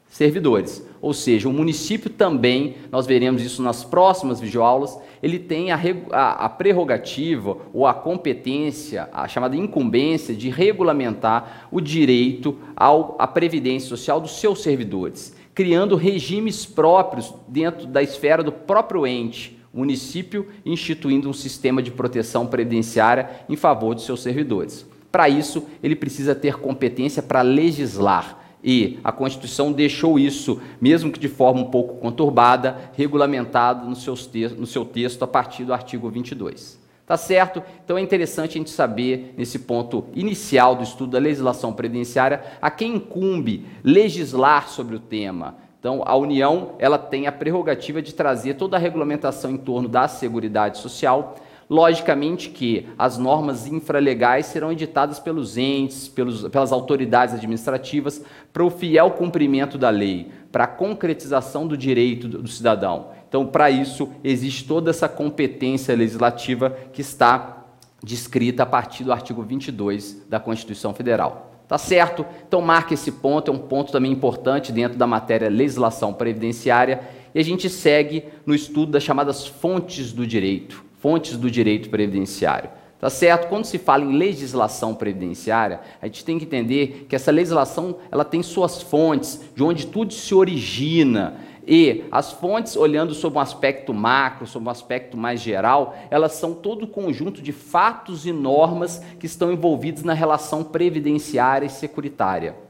servidores. 0.09 0.87
Ou 1.01 1.13
seja, 1.13 1.49
o 1.49 1.53
município 1.53 2.11
também, 2.11 2.77
nós 2.91 3.07
veremos 3.07 3.43
isso 3.43 3.63
nas 3.63 3.85
próximas 3.85 4.41
videoaulas, 4.41 4.99
ele 5.23 5.39
tem 5.39 5.71
a, 5.71 5.81
a, 6.11 6.45
a, 6.47 6.49
prerrogativa 6.49 7.57
ou 7.73 7.87
a 7.87 7.95
competência, 7.95 9.09
a 9.13 9.29
chamada 9.29 9.57
incumbência 9.57 10.35
de 10.35 10.49
regulamentar 10.49 11.69
o 11.71 11.81
direito 11.81 12.57
ao, 12.77 13.17
à 13.19 13.27
previdência 13.27 13.89
social 13.89 14.21
dos 14.21 14.39
seus 14.41 14.63
servidores, 14.63 15.35
criando 15.55 15.97
regimes 15.97 16.65
próprios 16.65 17.35
dentro 17.49 17.87
da 17.87 18.03
esfera 18.03 18.43
do 18.43 18.53
próprio 18.53 19.07
ente, 19.07 19.59
município, 19.73 20.49
instituindo 20.65 21.29
um 21.29 21.35
sistema 21.35 21.83
de 21.83 21.91
proteção 21.91 22.47
previdenciária 22.47 23.29
em 23.49 23.57
favor 23.57 23.95
dos 23.95 24.05
seus 24.05 24.23
servidores. 24.23 24.87
Para 25.13 25.29
isso, 25.29 25.67
ele 25.83 25.97
precisa 25.97 26.35
ter 26.35 26.57
competência 26.57 27.23
para 27.23 27.43
legislar 27.43 28.46
e 28.67 28.99
a 29.05 29.13
Constituição 29.13 29.71
deixou 29.71 30.19
isso, 30.19 30.61
mesmo 30.81 31.13
que 31.13 31.21
de 31.21 31.29
forma 31.29 31.61
um 31.61 31.71
pouco 31.71 31.99
conturbada, 31.99 32.91
regulamentado 32.95 33.89
no, 33.89 33.95
seus 33.95 34.27
te 34.27 34.49
no 34.49 34.67
seu 34.67 34.85
texto 34.85 35.23
a 35.23 35.27
partir 35.29 35.65
do 35.65 35.73
artigo 35.73 36.11
22. 36.11 36.85
Tá 37.07 37.17
certo? 37.17 37.63
Então 37.85 37.97
é 37.97 38.01
interessante 38.01 38.51
a 38.51 38.59
gente 38.59 38.71
saber, 38.71 39.33
nesse 39.39 39.61
ponto 39.61 40.07
inicial 40.13 40.75
do 40.75 40.83
estudo 40.83 41.13
da 41.13 41.21
legislação 41.21 41.73
previdenciária, 41.73 42.43
a 42.61 42.69
quem 42.69 42.97
incumbe 42.97 43.65
legislar 43.85 44.69
sobre 44.69 44.97
o 44.97 44.99
tema. 45.01 45.55
Então, 45.79 46.03
a 46.05 46.17
União 46.17 46.73
ela 46.81 46.99
tem 46.99 47.29
a 47.29 47.33
prerrogativa 47.33 48.03
de 48.03 48.13
trazer 48.13 48.55
toda 48.55 48.77
a 48.77 48.81
regulamentação 48.81 49.53
em 49.53 49.57
torno 49.57 49.89
da 49.89 50.09
Seguridade 50.09 50.79
Social, 50.79 51.37
Logicamente 51.69 52.51
que 52.51 52.87
as 52.97 53.19
normas 53.19 53.67
infralegais 53.67 54.47
serão 54.47 54.71
editadas 54.71 55.19
pelos 55.19 55.57
entes, 55.57 56.07
pelos, 56.07 56.47
pelas 56.49 56.71
autoridades 56.71 57.35
administrativas, 57.35 58.23
para 58.53 58.65
o 58.65 58.71
fiel 58.71 59.11
cumprimento 59.11 59.77
da 59.77 59.91
lei, 59.91 60.31
para 60.53 60.65
a 60.65 60.69
concretização 60.69 61.67
do 61.67 61.77
direito 61.77 62.29
do, 62.29 62.43
do 62.43 62.49
cidadão. 62.49 63.09
Então, 63.29 63.45
para 63.47 63.69
isso, 63.69 64.09
existe 64.23 64.65
toda 64.65 64.91
essa 64.91 65.09
competência 65.09 65.95
legislativa 65.97 66.71
que 66.93 67.01
está 67.01 67.65
descrita 68.03 68.63
a 68.63 68.67
partir 68.67 69.03
do 69.03 69.13
artigo 69.13 69.43
22 69.43 70.27
da 70.29 70.39
Constituição 70.39 70.95
Federal. 70.95 71.53
Tá 71.67 71.77
certo? 71.77 72.25
Então 72.47 72.61
marque 72.61 72.95
esse 72.95 73.11
ponto, 73.11 73.51
é 73.51 73.55
um 73.55 73.59
ponto 73.59 73.91
também 73.91 74.13
importante 74.13 74.71
dentro 74.71 74.97
da 74.97 75.07
matéria 75.07 75.49
legislação 75.49 76.15
previdenciária, 76.15 77.01
e 77.35 77.41
a 77.41 77.43
gente 77.43 77.69
segue 77.69 78.23
no 78.47 78.55
estudo 78.55 78.93
das 78.93 79.03
chamadas 79.03 79.45
fontes 79.45 80.13
do 80.13 80.25
direito 80.25 80.86
fontes 81.07 81.37
do 81.37 81.49
direito 81.49 81.89
previdenciário. 81.89 82.69
Tá 82.99 83.09
certo? 83.09 83.47
Quando 83.47 83.65
se 83.65 83.79
fala 83.79 84.03
em 84.03 84.17
legislação 84.17 84.93
previdenciária, 84.93 85.79
a 86.03 86.07
gente 86.07 86.25
tem 86.25 86.37
que 86.37 86.45
entender 86.45 87.07
que 87.09 87.15
essa 87.15 87.31
legislação 87.31 87.99
ela 88.11 88.25
tem 88.25 88.43
suas 88.43 88.83
fontes, 88.83 89.41
de 89.55 89.63
onde 89.63 89.87
tudo 89.87 90.13
se 90.13 90.35
origina. 90.35 91.37
E 91.65 92.03
as 92.11 92.33
fontes, 92.33 92.75
olhando 92.75 93.15
sob 93.15 93.37
um 93.37 93.41
aspecto 93.41 93.95
macro, 93.95 94.49
sob 94.49 94.67
um 94.67 94.71
aspecto 94.71 95.17
mais 95.17 95.41
geral, 95.41 95.97
elas 96.11 96.33
são 96.33 96.53
todo 96.53 96.87
o 96.87 96.89
conjunto 96.89 97.41
de 97.41 97.53
fatos 97.53 98.27
e 98.27 98.33
normas 98.33 99.01
que 99.21 99.27
estão 99.27 99.53
envolvidos 99.53 100.03
na 100.03 100.13
relação 100.13 100.65
previdenciária 100.65 101.67
e 101.67 101.71
securitária. 101.71 102.66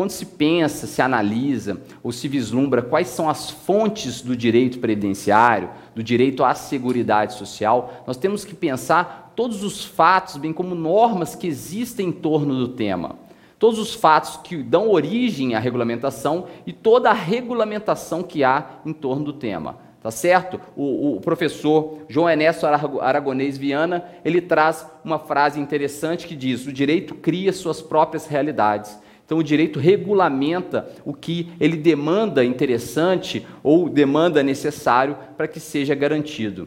Quando 0.00 0.12
se 0.12 0.24
pensa, 0.24 0.86
se 0.86 1.02
analisa 1.02 1.78
ou 2.02 2.10
se 2.10 2.26
vislumbra 2.26 2.80
quais 2.80 3.08
são 3.08 3.28
as 3.28 3.50
fontes 3.50 4.22
do 4.22 4.34
direito 4.34 4.78
previdenciário, 4.78 5.68
do 5.94 6.02
direito 6.02 6.42
à 6.42 6.54
seguridade 6.54 7.34
social, 7.34 8.02
nós 8.06 8.16
temos 8.16 8.42
que 8.42 8.54
pensar 8.54 9.34
todos 9.36 9.62
os 9.62 9.84
fatos, 9.84 10.38
bem 10.38 10.54
como 10.54 10.74
normas 10.74 11.34
que 11.34 11.46
existem 11.46 12.08
em 12.08 12.12
torno 12.12 12.54
do 12.54 12.68
tema. 12.68 13.16
Todos 13.58 13.78
os 13.78 13.92
fatos 13.92 14.38
que 14.38 14.62
dão 14.62 14.88
origem 14.88 15.54
à 15.54 15.58
regulamentação 15.58 16.46
e 16.66 16.72
toda 16.72 17.10
a 17.10 17.12
regulamentação 17.12 18.22
que 18.22 18.42
há 18.42 18.80
em 18.86 18.94
torno 18.94 19.26
do 19.26 19.34
tema. 19.34 19.76
Tá 20.02 20.10
certo? 20.10 20.58
O, 20.74 21.16
o 21.16 21.20
professor 21.20 21.98
João 22.08 22.26
Ernesto 22.26 22.64
Aragonês 22.66 23.58
Viana, 23.58 24.06
ele 24.24 24.40
traz 24.40 24.86
uma 25.04 25.18
frase 25.18 25.60
interessante 25.60 26.26
que 26.26 26.34
diz: 26.34 26.66
"O 26.66 26.72
direito 26.72 27.14
cria 27.16 27.52
suas 27.52 27.82
próprias 27.82 28.26
realidades 28.26 28.98
então, 29.30 29.38
o 29.38 29.44
direito 29.44 29.78
regulamenta 29.78 30.90
o 31.04 31.14
que 31.14 31.52
ele 31.60 31.76
demanda 31.76 32.44
interessante 32.44 33.46
ou 33.62 33.88
demanda 33.88 34.42
necessário 34.42 35.16
para 35.36 35.46
que 35.46 35.60
seja 35.60 35.94
garantido, 35.94 36.66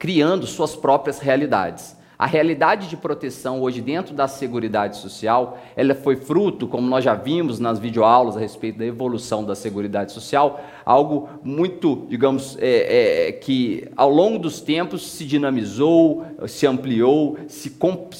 criando 0.00 0.44
suas 0.44 0.74
próprias 0.74 1.20
realidades. 1.20 1.96
A 2.18 2.26
realidade 2.26 2.88
de 2.88 2.96
proteção 2.96 3.60
hoje 3.62 3.80
dentro 3.80 4.16
da 4.16 4.26
Seguridade 4.26 4.96
Social, 4.96 5.60
ela 5.76 5.94
foi 5.94 6.16
fruto, 6.16 6.66
como 6.66 6.88
nós 6.88 7.04
já 7.04 7.14
vimos 7.14 7.60
nas 7.60 7.78
videoaulas 7.78 8.36
a 8.36 8.40
respeito 8.40 8.80
da 8.80 8.84
evolução 8.84 9.44
da 9.44 9.54
Seguridade 9.54 10.10
Social, 10.10 10.60
algo 10.84 11.28
muito, 11.44 12.04
digamos, 12.08 12.58
é, 12.60 13.28
é, 13.28 13.32
que 13.32 13.88
ao 13.96 14.10
longo 14.10 14.40
dos 14.40 14.60
tempos 14.60 15.08
se 15.08 15.24
dinamizou, 15.24 16.26
se 16.48 16.66
ampliou, 16.66 17.38
se 17.46 17.70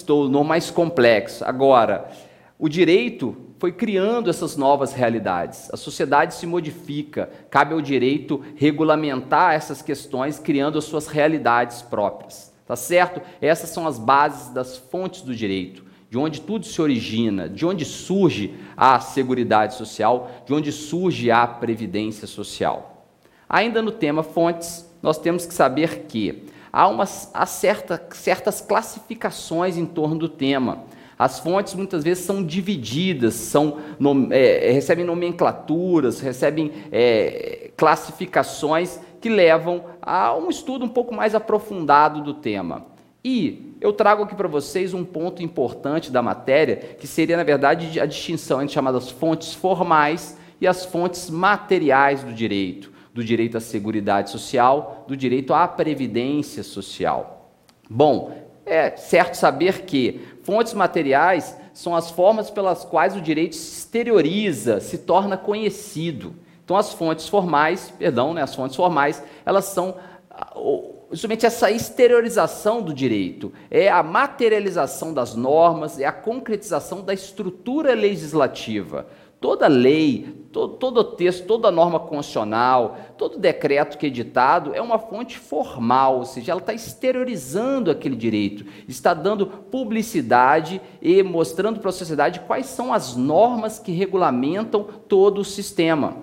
tornou 0.07 0.45
mais 0.45 0.71
complexo. 0.71 1.45
Agora, 1.45 2.09
o 2.61 2.69
direito 2.69 3.37
foi 3.63 3.71
criando 3.71 4.29
essas 4.29 4.57
novas 4.57 4.93
realidades. 4.93 5.71
A 5.73 5.77
sociedade 5.77 6.35
se 6.35 6.49
modifica, 6.49 7.31
cabe 7.49 7.75
ao 7.75 7.81
direito 7.81 8.43
regulamentar 8.57 9.55
essas 9.55 9.81
questões, 9.81 10.37
criando 10.37 10.79
as 10.79 10.85
suas 10.85 11.07
realidades 11.07 11.81
próprias. 11.81 12.53
Tá 12.67 12.75
certo? 12.75 13.23
Essas 13.41 13.71
são 13.71 13.87
as 13.87 14.01
bases 14.01 14.53
das 14.53 14.77
fontes 14.77 15.23
do 15.23 15.33
direito, 15.33 15.85
de 16.11 16.19
onde 16.19 16.41
tudo 16.41 16.67
se 16.67 16.83
origina, 16.83 17.49
de 17.49 17.65
onde 17.65 17.85
surge 17.85 18.53
a 18.77 18.99
seguridade 18.99 19.77
social, 19.77 20.29
de 20.45 20.53
onde 20.53 20.73
surge 20.73 21.31
a 21.31 21.47
previdência 21.47 22.27
social. 22.27 23.07
Ainda 23.49 23.81
no 23.81 23.93
tema 23.93 24.25
fontes, 24.25 24.93
nós 25.01 25.19
temos 25.19 25.47
que 25.47 25.55
saber 25.55 26.07
que 26.09 26.49
há, 26.73 26.89
umas, 26.89 27.31
há 27.33 27.47
certa, 27.47 28.09
certas 28.11 28.61
classificações 28.61 29.77
em 29.77 29.87
torno 29.87 30.19
do 30.19 30.29
tema. 30.29 30.83
As 31.23 31.39
fontes 31.39 31.75
muitas 31.75 32.03
vezes 32.03 32.25
são 32.25 32.43
divididas, 32.43 33.35
são, 33.35 33.79
é, 34.33 34.71
é, 34.71 34.73
recebem 34.73 35.05
nomenclaturas, 35.05 36.19
recebem 36.19 36.73
é, 36.91 37.71
classificações 37.77 38.99
que 39.21 39.29
levam 39.29 39.85
a 40.03 40.35
um 40.35 40.49
estudo 40.49 40.85
um 40.85 40.89
pouco 40.89 41.15
mais 41.15 41.33
aprofundado 41.33 42.23
do 42.23 42.35
tema. 42.35 42.87
E 43.25 43.77
eu 43.81 43.93
trago 43.93 44.25
aqui 44.25 44.35
para 44.35 44.49
vocês 44.49 44.93
um 44.93 45.05
ponto 45.05 45.45
importante 45.45 46.11
da 46.11 46.21
matéria, 46.21 46.75
que 46.75 47.07
seria, 47.07 47.37
na 47.37 47.45
verdade, 47.45 48.01
a 48.01 48.05
distinção 48.05 48.61
entre 48.61 48.75
chamadas 48.75 49.09
fontes 49.09 49.55
formais 49.55 50.37
e 50.61 50.67
as 50.67 50.85
fontes 50.85 51.31
materiais 51.31 52.25
do 52.25 52.33
direito 52.33 52.91
do 53.15 53.23
direito 53.23 53.59
à 53.59 53.61
seguridade 53.61 54.31
social, 54.31 55.05
do 55.07 55.17
direito 55.17 55.53
à 55.53 55.69
previdência 55.69 56.63
social. 56.63 57.51
Bom, 57.89 58.33
é 58.73 58.97
certo 58.97 59.35
saber 59.35 59.83
que 59.83 60.21
fontes 60.43 60.73
materiais 60.73 61.57
são 61.75 61.95
as 61.95 62.11
formas 62.11 62.51
pelas 62.51 62.85
quais 62.85 63.17
o 63.17 63.21
direito 63.21 63.55
se 63.55 63.79
exterioriza, 63.79 64.81
se 64.81 64.99
torna 64.99 65.37
conhecido. 65.37 66.35
Então, 66.65 66.77
as 66.77 66.93
fontes 66.93 67.29
formais, 67.29 67.93
perdão, 67.99 68.33
né, 68.33 68.43
as 68.43 68.55
fontes 68.55 68.77
formais, 68.77 69.23
elas 69.45 69.67
são 69.67 69.97
justamente 71.11 71.45
essa 71.45 71.71
exteriorização 71.71 72.81
do 72.81 72.95
direito, 72.95 73.53
é 73.71 73.91
a 73.91 74.03
materialização 74.03 75.13
das 75.13 75.35
normas, 75.35 75.99
é 75.99 76.07
a 76.07 76.13
concretização 76.13 77.03
da 77.03 77.13
estrutura 77.13 77.95
legislativa. 77.95 79.07
Toda 79.43 79.67
lei, 79.67 80.47
todo, 80.53 80.77
todo 80.77 81.03
texto, 81.03 81.49
toda 81.49 81.69
norma 81.69 81.99
constitucional, 81.99 82.97
todo 83.19 83.41
decreto 83.41 83.99
que 83.99 84.07
é 84.07 84.09
editado 84.09 84.73
é 84.73 84.81
uma 84.81 85.01
fonte 85.01 85.37
formal, 85.37 86.19
ou 86.19 86.25
seja, 86.25 86.53
ela 86.53 86.61
está 86.61 86.73
exteriorizando 86.73 87.91
aquele 87.91 88.15
direito, 88.15 88.65
está 88.87 89.13
dando 89.13 89.45
publicidade 89.45 90.81
e 91.03 91.25
mostrando 91.25 91.81
para 91.81 91.89
a 91.89 91.93
sociedade 91.93 92.39
quais 92.47 92.67
são 92.67 92.93
as 92.93 93.17
normas 93.17 93.81
que 93.81 93.91
regulamentam 93.91 94.85
todo 95.09 95.41
o 95.41 95.45
sistema. 95.45 96.19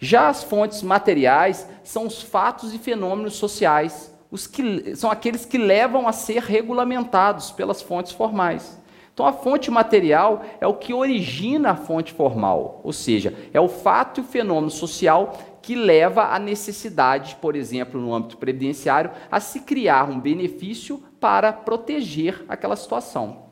Já 0.00 0.28
as 0.28 0.42
fontes 0.42 0.82
materiais 0.82 1.68
são 1.84 2.08
os 2.08 2.20
fatos 2.20 2.74
e 2.74 2.78
fenômenos 2.78 3.34
sociais, 3.34 4.12
os 4.32 4.48
que, 4.48 4.96
são 4.96 5.12
aqueles 5.12 5.44
que 5.44 5.58
levam 5.58 6.08
a 6.08 6.12
ser 6.12 6.42
regulamentados 6.42 7.52
pelas 7.52 7.80
fontes 7.80 8.10
formais. 8.10 8.78
Então, 9.18 9.26
a 9.26 9.32
fonte 9.32 9.68
material 9.68 10.44
é 10.60 10.66
o 10.68 10.74
que 10.74 10.94
origina 10.94 11.72
a 11.72 11.74
fonte 11.74 12.12
formal, 12.12 12.80
ou 12.84 12.92
seja, 12.92 13.34
é 13.52 13.60
o 13.60 13.66
fato 13.66 14.20
e 14.20 14.22
o 14.22 14.24
fenômeno 14.24 14.70
social 14.70 15.36
que 15.60 15.74
leva 15.74 16.26
à 16.26 16.38
necessidade, 16.38 17.36
por 17.40 17.56
exemplo, 17.56 18.00
no 18.00 18.14
âmbito 18.14 18.36
previdenciário, 18.36 19.10
a 19.28 19.40
se 19.40 19.58
criar 19.62 20.08
um 20.08 20.20
benefício 20.20 21.02
para 21.18 21.52
proteger 21.52 22.44
aquela 22.48 22.76
situação. 22.76 23.48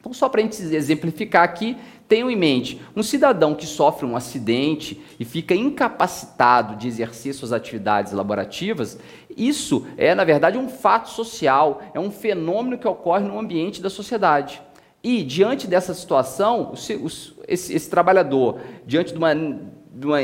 Então, 0.00 0.14
só 0.14 0.26
para 0.26 0.40
a 0.40 0.44
gente 0.44 0.62
exemplificar 0.62 1.42
aqui, 1.42 1.76
tenham 2.08 2.30
em 2.30 2.36
mente, 2.36 2.80
um 2.96 3.02
cidadão 3.02 3.54
que 3.54 3.66
sofre 3.66 4.06
um 4.06 4.16
acidente 4.16 4.98
e 5.20 5.24
fica 5.26 5.54
incapacitado 5.54 6.76
de 6.76 6.88
exercer 6.88 7.34
suas 7.34 7.52
atividades 7.52 8.14
laborativas, 8.14 8.98
isso 9.36 9.86
é, 9.98 10.14
na 10.14 10.24
verdade, 10.24 10.56
um 10.56 10.70
fato 10.70 11.10
social, 11.10 11.82
é 11.92 12.00
um 12.00 12.10
fenômeno 12.10 12.78
que 12.78 12.88
ocorre 12.88 13.28
no 13.28 13.38
ambiente 13.38 13.82
da 13.82 13.90
sociedade. 13.90 14.62
E, 15.02 15.22
diante 15.22 15.66
dessa 15.66 15.94
situação, 15.94 16.72
esse, 16.74 17.34
esse 17.48 17.90
trabalhador, 17.90 18.60
diante 18.86 19.12
de 19.12 19.18
uma, 19.18 19.34
de 19.34 20.06
uma 20.06 20.18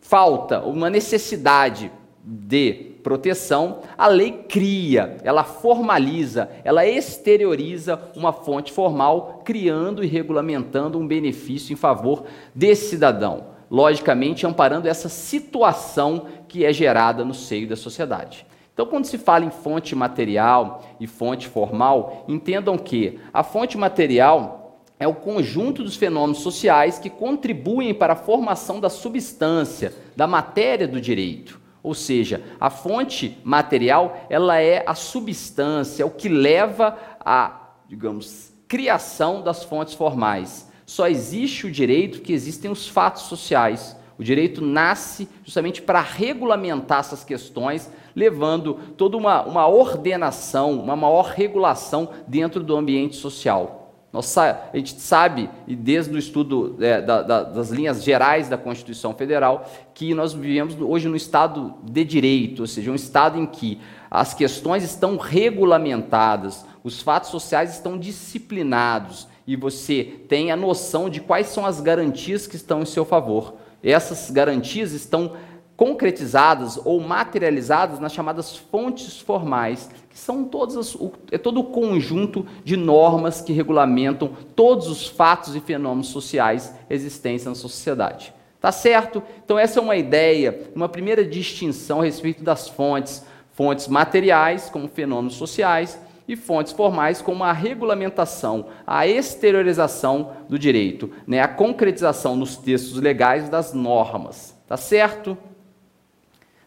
falta, 0.00 0.60
uma 0.60 0.90
necessidade 0.90 1.90
de 2.22 2.96
proteção, 3.02 3.82
a 3.96 4.08
lei 4.08 4.32
cria, 4.48 5.16
ela 5.22 5.44
formaliza, 5.44 6.50
ela 6.64 6.84
exterioriza 6.84 8.00
uma 8.16 8.32
fonte 8.32 8.72
formal, 8.72 9.42
criando 9.44 10.02
e 10.02 10.08
regulamentando 10.08 10.98
um 10.98 11.06
benefício 11.06 11.72
em 11.72 11.76
favor 11.76 12.24
desse 12.52 12.90
cidadão, 12.90 13.44
logicamente 13.70 14.44
amparando 14.44 14.88
essa 14.88 15.08
situação 15.08 16.26
que 16.48 16.64
é 16.64 16.72
gerada 16.72 17.24
no 17.24 17.32
seio 17.32 17.68
da 17.68 17.76
sociedade. 17.76 18.44
Então, 18.76 18.84
quando 18.84 19.06
se 19.06 19.16
fala 19.16 19.42
em 19.42 19.50
fonte 19.50 19.94
material 19.94 20.84
e 21.00 21.06
fonte 21.06 21.48
formal, 21.48 22.26
entendam 22.28 22.76
que 22.76 23.18
a 23.32 23.42
fonte 23.42 23.78
material 23.78 24.82
é 24.98 25.08
o 25.08 25.14
conjunto 25.14 25.82
dos 25.82 25.96
fenômenos 25.96 26.40
sociais 26.40 26.98
que 26.98 27.08
contribuem 27.08 27.94
para 27.94 28.12
a 28.12 28.16
formação 28.16 28.78
da 28.78 28.90
substância, 28.90 29.94
da 30.14 30.26
matéria 30.26 30.86
do 30.86 31.00
direito. 31.00 31.58
Ou 31.82 31.94
seja, 31.94 32.42
a 32.60 32.68
fonte 32.68 33.38
material, 33.42 34.26
ela 34.28 34.60
é 34.60 34.84
a 34.86 34.94
substância, 34.94 36.02
é 36.02 36.06
o 36.06 36.10
que 36.10 36.28
leva 36.28 36.98
à, 37.18 37.70
digamos, 37.88 38.52
criação 38.68 39.40
das 39.40 39.64
fontes 39.64 39.94
formais. 39.94 40.70
Só 40.84 41.08
existe 41.08 41.66
o 41.66 41.70
direito 41.70 42.20
que 42.20 42.34
existem 42.34 42.70
os 42.70 42.86
fatos 42.86 43.22
sociais. 43.22 43.96
O 44.18 44.24
direito 44.24 44.64
nasce 44.64 45.28
justamente 45.44 45.82
para 45.82 46.00
regulamentar 46.00 47.00
essas 47.00 47.22
questões, 47.22 47.90
levando 48.14 48.74
toda 48.96 49.16
uma, 49.16 49.42
uma 49.42 49.66
ordenação, 49.68 50.72
uma 50.72 50.96
maior 50.96 51.26
regulação 51.26 52.08
dentro 52.26 52.62
do 52.62 52.76
ambiente 52.76 53.16
social. 53.16 53.86
Nossa, 54.12 54.70
a 54.72 54.76
gente 54.78 54.98
sabe, 54.98 55.50
e 55.66 55.76
desde 55.76 56.14
o 56.14 56.18
estudo 56.18 56.76
é, 56.80 57.02
da, 57.02 57.20
da, 57.20 57.42
das 57.42 57.68
linhas 57.68 58.02
gerais 58.02 58.48
da 58.48 58.56
Constituição 58.56 59.12
Federal, 59.12 59.68
que 59.92 60.14
nós 60.14 60.32
vivemos 60.32 60.74
hoje 60.80 61.06
no 61.06 61.16
Estado 61.16 61.74
de 61.82 62.02
direito, 62.02 62.60
ou 62.60 62.66
seja, 62.66 62.90
um 62.90 62.94
Estado 62.94 63.38
em 63.38 63.44
que 63.44 63.78
as 64.10 64.32
questões 64.32 64.82
estão 64.82 65.18
regulamentadas, 65.18 66.64
os 66.82 67.02
fatos 67.02 67.28
sociais 67.28 67.74
estão 67.74 67.98
disciplinados 67.98 69.28
e 69.46 69.54
você 69.54 70.02
tem 70.26 70.50
a 70.50 70.56
noção 70.56 71.10
de 71.10 71.20
quais 71.20 71.48
são 71.48 71.66
as 71.66 71.80
garantias 71.80 72.46
que 72.46 72.56
estão 72.56 72.80
em 72.80 72.86
seu 72.86 73.04
favor. 73.04 73.54
Essas 73.82 74.30
garantias 74.30 74.92
estão 74.92 75.32
concretizadas 75.76 76.80
ou 76.82 77.00
materializadas 77.00 78.00
nas 78.00 78.12
chamadas 78.12 78.56
fontes 78.56 79.20
formais, 79.20 79.90
que 80.08 80.18
são 80.18 80.44
todas 80.44 80.76
as, 80.76 80.94
o, 80.94 81.12
é 81.30 81.36
todo 81.36 81.60
o 81.60 81.64
conjunto 81.64 82.46
de 82.64 82.76
normas 82.76 83.42
que 83.42 83.52
regulamentam 83.52 84.30
todos 84.54 84.88
os 84.88 85.06
fatos 85.06 85.54
e 85.54 85.60
fenômenos 85.60 86.08
sociais 86.08 86.74
existentes 86.88 87.44
na 87.44 87.54
sociedade. 87.54 88.32
Tá 88.58 88.72
certo? 88.72 89.22
Então 89.44 89.58
essa 89.58 89.78
é 89.78 89.82
uma 89.82 89.96
ideia, 89.96 90.62
uma 90.74 90.88
primeira 90.88 91.24
distinção 91.24 92.00
a 92.00 92.04
respeito 92.04 92.42
das 92.42 92.68
fontes, 92.68 93.22
fontes 93.52 93.86
materiais 93.86 94.70
como 94.70 94.88
fenômenos 94.88 95.34
sociais 95.34 96.00
e 96.28 96.34
fontes 96.34 96.72
formais 96.72 97.22
como 97.22 97.44
a 97.44 97.52
regulamentação, 97.52 98.66
a 98.86 99.06
exteriorização 99.06 100.32
do 100.48 100.58
direito, 100.58 101.10
né? 101.26 101.40
a 101.40 101.48
concretização 101.48 102.34
nos 102.36 102.56
textos 102.56 103.00
legais 103.00 103.48
das 103.48 103.72
normas. 103.72 104.56
Tá 104.66 104.76
certo? 104.76 105.38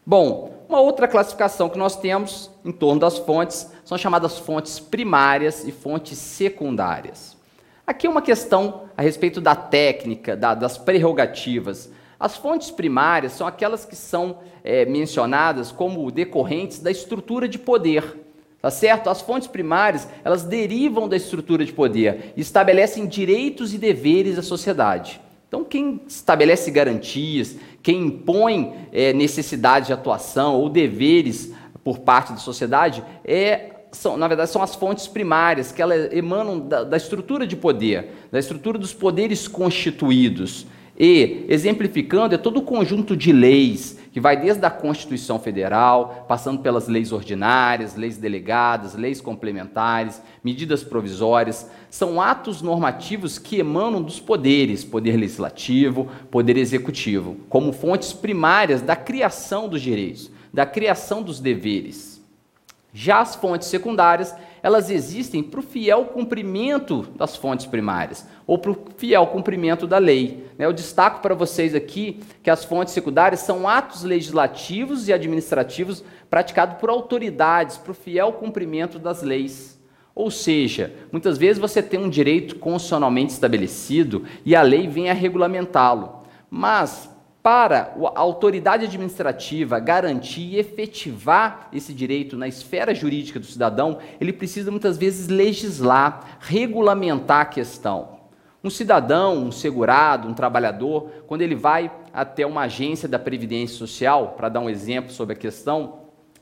Bom, 0.05 0.65
uma 0.69 0.79
outra 0.79 1.07
classificação 1.07 1.67
que 1.67 1.77
nós 1.77 1.97
temos 1.97 2.49
em 2.63 2.71
torno 2.71 3.01
das 3.01 3.17
fontes 3.17 3.71
são 3.83 3.95
as 3.95 4.01
chamadas 4.01 4.37
fontes 4.37 4.79
primárias 4.79 5.67
e 5.67 5.71
fontes 5.71 6.17
secundárias. 6.17 7.37
Aqui 7.85 8.05
é 8.05 8.09
uma 8.09 8.21
questão 8.21 8.83
a 8.95 9.01
respeito 9.01 9.41
da 9.41 9.55
técnica, 9.55 10.37
da, 10.37 10.53
das 10.53 10.77
prerrogativas. 10.77 11.91
As 12.19 12.37
fontes 12.37 12.69
primárias 12.69 13.31
são 13.33 13.47
aquelas 13.47 13.83
que 13.83 13.95
são 13.95 14.39
é, 14.63 14.85
mencionadas 14.85 15.71
como 15.71 16.11
decorrentes 16.11 16.79
da 16.79 16.91
estrutura 16.91 17.47
de 17.47 17.57
poder. 17.57 18.28
Tá 18.61 18.69
certo? 18.69 19.09
As 19.09 19.21
fontes 19.21 19.47
primárias, 19.47 20.07
elas 20.23 20.43
derivam 20.43 21.07
da 21.07 21.15
estrutura 21.15 21.63
de 21.63 21.71
poder 21.71 22.33
e 22.35 22.41
estabelecem 22.41 23.07
direitos 23.07 23.73
e 23.73 23.77
deveres 23.77 24.37
à 24.37 24.41
sociedade. 24.41 25.21
Então, 25.47 25.63
quem 25.63 26.01
estabelece 26.07 26.69
garantias, 26.69 27.55
quem 27.81 28.05
impõe 28.05 28.73
é, 28.91 29.13
necessidades 29.13 29.87
de 29.87 29.93
atuação 29.93 30.55
ou 30.55 30.69
deveres 30.69 31.53
por 31.83 31.99
parte 31.99 32.33
da 32.33 32.37
sociedade, 32.37 33.03
é, 33.23 33.71
são, 33.91 34.17
na 34.17 34.27
verdade, 34.27 34.51
são 34.51 34.61
as 34.61 34.75
fontes 34.75 35.07
primárias, 35.07 35.71
que 35.71 35.81
elas 35.81 36.11
emanam 36.13 36.59
da, 36.59 36.83
da 36.83 36.97
estrutura 36.97 37.47
de 37.47 37.55
poder, 37.55 38.09
da 38.31 38.39
estrutura 38.39 38.77
dos 38.77 38.93
poderes 38.93 39.47
constituídos. 39.47 40.67
E, 40.99 41.45
exemplificando, 41.47 42.35
é 42.35 42.37
todo 42.37 42.57
o 42.57 42.61
conjunto 42.61 43.15
de 43.15 43.31
leis 43.31 43.97
que 44.11 44.19
vai 44.19 44.37
desde 44.37 44.65
a 44.65 44.69
Constituição 44.69 45.39
Federal, 45.39 46.25
passando 46.27 46.61
pelas 46.61 46.87
leis 46.87 47.11
ordinárias, 47.11 47.95
leis 47.95 48.17
delegadas, 48.17 48.95
leis 48.95 49.21
complementares, 49.21 50.21
medidas 50.43 50.83
provisórias, 50.83 51.69
são 51.89 52.21
atos 52.21 52.61
normativos 52.61 53.37
que 53.37 53.59
emanam 53.59 54.01
dos 54.01 54.19
poderes, 54.19 54.83
poder 54.83 55.15
legislativo, 55.15 56.07
poder 56.31 56.57
executivo, 56.57 57.37
como 57.49 57.71
fontes 57.71 58.11
primárias 58.13 58.81
da 58.81 58.95
criação 58.95 59.69
dos 59.69 59.81
direitos, 59.81 60.31
da 60.53 60.65
criação 60.65 61.21
dos 61.21 61.39
deveres. 61.39 62.19
Já 62.91 63.19
as 63.21 63.35
fontes 63.35 63.67
secundárias 63.67 64.33
elas 64.61 64.89
existem 64.89 65.41
para 65.41 65.59
o 65.59 65.63
fiel 65.63 66.05
cumprimento 66.05 67.07
das 67.15 67.35
fontes 67.35 67.65
primárias, 67.65 68.27
ou 68.45 68.57
para 68.57 68.71
o 68.71 68.77
fiel 68.97 69.27
cumprimento 69.27 69.87
da 69.87 69.97
lei. 69.97 70.45
Né? 70.57 70.65
Eu 70.65 70.73
destaco 70.73 71.21
para 71.21 71.35
vocês 71.35 71.73
aqui 71.73 72.19
que 72.43 72.49
as 72.49 72.63
fontes 72.63 72.93
secundárias 72.93 73.41
são 73.41 73.67
atos 73.67 74.03
legislativos 74.03 75.07
e 75.07 75.13
administrativos 75.13 76.03
praticados 76.29 76.77
por 76.77 76.89
autoridades, 76.89 77.77
para 77.77 77.91
o 77.91 77.95
fiel 77.95 78.33
cumprimento 78.33 78.99
das 78.99 79.21
leis. 79.21 79.79
Ou 80.13 80.29
seja, 80.29 80.93
muitas 81.11 81.37
vezes 81.37 81.61
você 81.61 81.81
tem 81.81 81.99
um 81.99 82.09
direito 82.09 82.55
constitucionalmente 82.57 83.31
estabelecido 83.31 84.25
e 84.45 84.55
a 84.55 84.61
lei 84.61 84.87
vem 84.87 85.09
a 85.09 85.13
regulamentá-lo. 85.13 86.23
Mas, 86.49 87.08
para 87.41 87.95
a 88.15 88.19
autoridade 88.19 88.85
administrativa 88.85 89.79
garantir 89.79 90.41
e 90.41 90.59
efetivar 90.59 91.69
esse 91.71 91.93
direito 91.93 92.35
na 92.35 92.47
esfera 92.47 92.93
jurídica 92.93 93.39
do 93.39 93.45
cidadão, 93.45 93.99
ele 94.19 94.33
precisa 94.33 94.69
muitas 94.69 94.97
vezes 94.97 95.29
legislar, 95.29 96.37
regulamentar 96.39 97.41
a 97.41 97.45
questão. 97.45 98.19
Um 98.61 98.69
cidadão, 98.69 99.37
um 99.37 99.51
segurado, 99.53 100.27
um 100.27 100.33
trabalhador, 100.33 101.09
quando 101.27 101.41
ele 101.41 101.55
vai 101.55 101.89
até 102.11 102.45
uma 102.45 102.63
agência 102.63 103.07
da 103.07 103.17
Previdência 103.17 103.77
Social, 103.77 104.33
para 104.35 104.49
dar 104.49 104.59
um 104.59 104.69
exemplo 104.69 105.11
sobre 105.11 105.33
a 105.33 105.39
questão, 105.39 105.99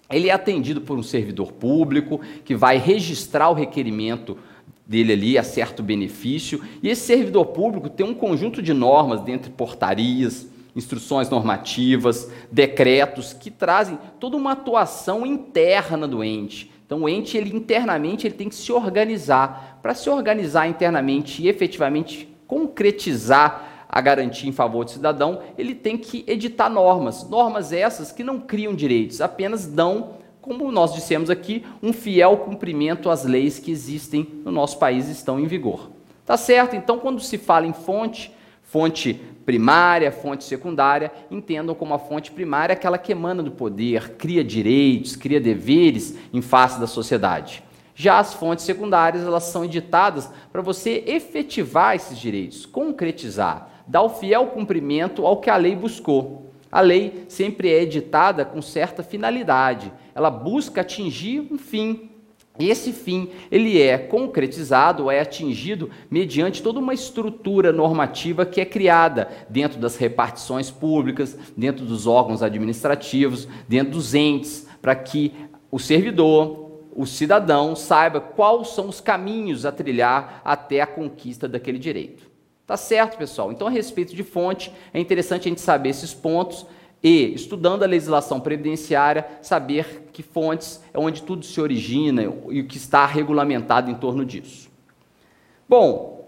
ele 0.10 0.30
é 0.30 0.34
atendido 0.34 0.82
por 0.82 0.98
um 0.98 1.04
servidor 1.04 1.52
público 1.52 2.20
que 2.44 2.56
vai 2.56 2.78
registrar 2.78 3.50
o 3.50 3.54
requerimento 3.54 4.36
dele 4.84 5.14
ali 5.14 5.38
a 5.38 5.44
certo 5.44 5.84
benefício, 5.84 6.64
e 6.82 6.90
esse 6.90 7.06
servidor 7.06 7.48
público 7.48 7.88
tem 7.88 8.06
um 8.06 8.16
conjunto 8.16 8.64
de 8.64 8.74
normas, 8.74 9.22
dentre 9.22 9.52
portarias, 9.52 10.48
instruções 10.78 11.30
normativas, 11.30 12.32
decretos 12.52 13.34
que 13.34 13.50
trazem 13.50 13.98
toda 14.20 14.38
uma 14.38 14.52
atuação 14.52 15.26
interna 15.26 16.08
do 16.08 16.24
ente. 16.24 16.72
Então, 16.86 17.02
o 17.02 17.10
ente, 17.10 17.36
ele 17.36 17.54
internamente, 17.54 18.28
ele 18.28 18.36
tem 18.36 18.48
que 18.48 18.56
se 18.56 18.72
organizar. 18.72 19.80
Para 19.82 19.96
se 19.96 20.10
organizar 20.10 20.68
internamente 20.68 21.42
e 21.42 21.50
efetivamente 21.50 22.30
concretizar 22.46 23.86
a 23.90 24.00
garantia 24.00 24.48
em 24.48 24.54
favor 24.54 24.86
do 24.86 24.92
cidadão, 24.92 25.42
ele 25.58 25.74
tem 25.74 25.98
que 25.98 26.24
editar 26.28 26.70
normas. 26.70 27.28
Normas 27.28 27.74
essas 27.74 28.12
que 28.12 28.24
não 28.24 28.40
criam 28.40 28.76
direitos, 28.76 29.20
apenas 29.20 29.66
dão, 29.66 30.12
como 30.42 30.72
nós 30.72 30.94
dissemos 30.94 31.30
aqui, 31.30 31.66
um 31.82 31.92
fiel 31.92 32.38
cumprimento 32.38 33.10
às 33.10 33.26
leis 33.26 33.58
que 33.60 33.72
existem 33.72 34.26
no 34.46 34.52
nosso 34.52 34.78
país 34.78 35.10
e 35.10 35.12
estão 35.12 35.40
em 35.40 35.48
vigor. 35.48 35.90
Tá 36.26 36.38
certo? 36.38 36.76
Então, 36.76 37.00
quando 37.00 37.20
se 37.20 37.38
fala 37.38 37.66
em 37.66 37.74
fonte, 37.74 38.32
fonte 38.68 39.14
primária, 39.46 40.12
fonte 40.12 40.44
secundária, 40.44 41.10
entendam 41.32 41.74
como 41.74 41.94
a 41.94 42.00
fonte 42.00 42.32
primária 42.32 42.74
aquela 42.74 42.98
que 42.98 43.14
emana 43.14 43.42
do 43.42 43.52
poder, 43.52 44.18
cria 44.18 44.44
direitos, 44.44 45.16
cria 45.16 45.40
deveres 45.40 46.18
em 46.34 46.42
face 46.42 46.78
da 46.78 46.86
sociedade. 46.86 47.64
Já 47.96 48.20
as 48.20 48.34
fontes 48.34 48.66
secundárias, 48.66 49.26
elas 49.26 49.46
são 49.46 49.64
editadas 49.64 50.30
para 50.52 50.62
você 50.62 51.04
efetivar 51.08 51.96
esses 51.96 52.18
direitos, 52.18 52.66
concretizar, 52.66 53.70
dar 53.88 54.04
o 54.04 54.10
fiel 54.10 54.48
cumprimento 54.48 55.26
ao 55.26 55.38
que 55.38 55.50
a 55.50 55.56
lei 55.56 55.76
buscou. 55.76 56.52
A 56.70 56.82
lei 56.82 57.26
sempre 57.30 57.72
é 57.72 57.82
editada 57.82 58.44
com 58.44 58.62
certa 58.62 59.02
finalidade. 59.02 59.92
Ela 60.14 60.30
busca 60.30 60.82
atingir 60.82 61.48
um 61.50 61.58
fim, 61.58 62.12
esse 62.60 62.92
fim, 62.92 63.30
ele 63.52 63.82
é 63.82 63.98
concretizado, 63.98 65.12
é 65.12 65.20
atingido 65.20 65.90
mediante 66.10 66.64
toda 66.64 66.80
uma 66.80 66.94
estrutura 66.94 67.72
normativa 67.72 68.46
que 68.46 68.60
é 68.60 68.66
criada 68.66 69.30
dentro 69.50 69.80
das 69.80 69.96
repartições 69.96 70.72
públicas, 70.72 71.38
dentro 71.56 71.86
dos 71.86 72.08
órgãos 72.08 72.42
administrativos, 72.42 73.48
dentro 73.68 73.94
dos 73.94 74.16
entes, 74.16 74.68
para 74.82 74.96
que 74.96 75.34
o 75.70 75.78
servidor, 75.78 76.82
o 76.96 77.06
cidadão 77.06 77.76
saiba 77.76 78.20
quais 78.20 78.70
são 78.70 78.88
os 78.88 79.00
caminhos 79.00 79.66
a 79.66 79.72
trilhar 79.72 80.42
até 80.44 80.82
a 80.82 80.88
conquista 80.88 81.48
daquele 81.48 81.78
direito. 81.78 82.28
Tá 82.66 82.76
certo, 82.76 83.18
pessoal? 83.18 83.52
Então, 83.52 83.68
a 83.68 83.72
respeito 83.72 84.14
de 84.14 84.24
fonte, 84.24 84.74
é 84.94 85.00
interessante 85.00 85.48
a 85.48 85.50
gente 85.50 85.62
saber 85.62 85.90
esses 85.90 86.14
pontos 86.14 86.66
e, 87.08 87.34
estudando 87.34 87.84
a 87.84 87.88
legislação 87.88 88.38
previdenciária, 88.38 89.26
saber 89.42 90.10
que 90.12 90.22
fontes 90.22 90.84
é 90.94 91.00
onde 91.00 91.24
tudo 91.24 91.46
se 91.46 91.62
origina 91.62 92.22
e 92.22 92.60
o 92.60 92.68
que 92.68 92.76
está 92.76 93.06
regulamentado 93.06 93.90
em 93.90 93.96
torno 93.96 94.26
disso. 94.26 94.70
Bom, 95.70 96.28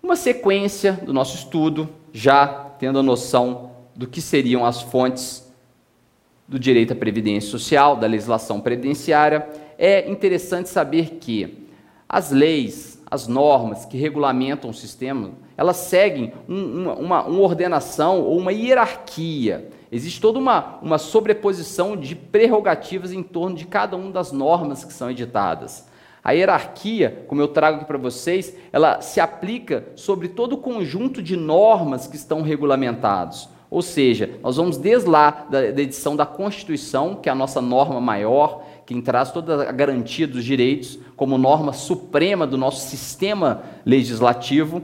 uma 0.00 0.14
sequência 0.14 0.92
do 0.92 1.12
nosso 1.12 1.34
estudo, 1.34 1.88
já 2.12 2.46
tendo 2.78 3.00
a 3.00 3.02
noção 3.02 3.72
do 3.96 4.06
que 4.06 4.20
seriam 4.20 4.64
as 4.64 4.80
fontes 4.80 5.52
do 6.46 6.60
direito 6.60 6.92
à 6.92 6.96
previdência 6.96 7.50
social, 7.50 7.96
da 7.96 8.06
legislação 8.06 8.60
previdenciária, 8.60 9.48
é 9.76 10.08
interessante 10.08 10.68
saber 10.68 11.18
que 11.20 11.66
as 12.08 12.30
leis, 12.30 13.02
as 13.10 13.26
normas 13.26 13.84
que 13.84 13.98
regulamentam 13.98 14.70
o 14.70 14.74
sistema, 14.74 15.32
elas 15.56 15.76
seguem 15.78 16.32
um, 16.48 16.82
uma, 16.82 16.94
uma, 16.94 17.24
uma 17.24 17.40
ordenação 17.40 18.20
ou 18.20 18.38
uma 18.38 18.52
hierarquia 18.52 19.79
Existe 19.92 20.20
toda 20.20 20.38
uma, 20.38 20.78
uma 20.80 20.98
sobreposição 20.98 21.96
de 21.96 22.14
prerrogativas 22.14 23.12
em 23.12 23.22
torno 23.22 23.56
de 23.56 23.66
cada 23.66 23.96
uma 23.96 24.12
das 24.12 24.30
normas 24.30 24.84
que 24.84 24.92
são 24.92 25.10
editadas. 25.10 25.88
A 26.22 26.32
hierarquia, 26.32 27.24
como 27.26 27.40
eu 27.40 27.48
trago 27.48 27.78
aqui 27.78 27.86
para 27.86 27.98
vocês, 27.98 28.54
ela 28.72 29.00
se 29.00 29.20
aplica 29.20 29.88
sobre 29.96 30.28
todo 30.28 30.52
o 30.52 30.58
conjunto 30.58 31.22
de 31.22 31.36
normas 31.36 32.06
que 32.06 32.16
estão 32.16 32.42
regulamentados. 32.42 33.48
Ou 33.70 33.82
seja, 33.82 34.38
nós 34.42 34.56
vamos 34.56 34.76
desde 34.76 35.08
lá 35.08 35.46
da, 35.48 35.70
da 35.70 35.82
edição 35.82 36.14
da 36.14 36.26
Constituição, 36.26 37.14
que 37.14 37.28
é 37.28 37.32
a 37.32 37.36
nossa 37.36 37.60
norma 37.60 38.00
maior, 38.00 38.64
quem 38.84 39.00
traz 39.00 39.30
toda 39.30 39.68
a 39.68 39.72
garantia 39.72 40.26
dos 40.26 40.44
direitos 40.44 40.98
como 41.16 41.38
norma 41.38 41.72
suprema 41.72 42.46
do 42.46 42.58
nosso 42.58 42.88
sistema 42.88 43.62
legislativo, 43.86 44.82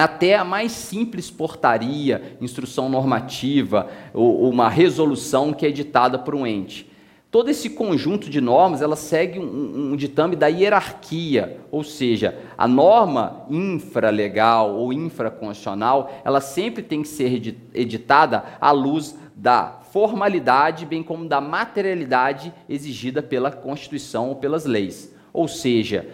até 0.00 0.36
a 0.36 0.44
mais 0.44 0.72
simples 0.72 1.30
portaria, 1.30 2.36
instrução 2.40 2.88
normativa 2.88 3.88
ou 4.12 4.48
uma 4.48 4.68
resolução 4.68 5.52
que 5.52 5.66
é 5.66 5.68
editada 5.68 6.18
por 6.18 6.34
um 6.34 6.46
ente. 6.46 6.90
Todo 7.30 7.48
esse 7.48 7.70
conjunto 7.70 8.28
de 8.28 8.40
normas, 8.40 8.82
ela 8.82 8.96
segue 8.96 9.38
um, 9.38 9.92
um 9.92 9.96
ditame 9.96 10.34
da 10.34 10.48
hierarquia, 10.48 11.60
ou 11.70 11.84
seja, 11.84 12.36
a 12.58 12.66
norma 12.66 13.46
infralegal 13.48 14.74
ou 14.74 14.92
infraconstitucional, 14.92 16.10
ela 16.24 16.40
sempre 16.40 16.82
tem 16.82 17.02
que 17.02 17.08
ser 17.08 17.56
editada 17.72 18.44
à 18.60 18.72
luz 18.72 19.16
da 19.36 19.78
formalidade, 19.92 20.84
bem 20.84 21.04
como 21.04 21.28
da 21.28 21.40
materialidade 21.40 22.52
exigida 22.68 23.22
pela 23.22 23.52
Constituição 23.52 24.30
ou 24.30 24.34
pelas 24.34 24.64
leis. 24.64 25.14
Ou 25.32 25.46
seja, 25.46 26.08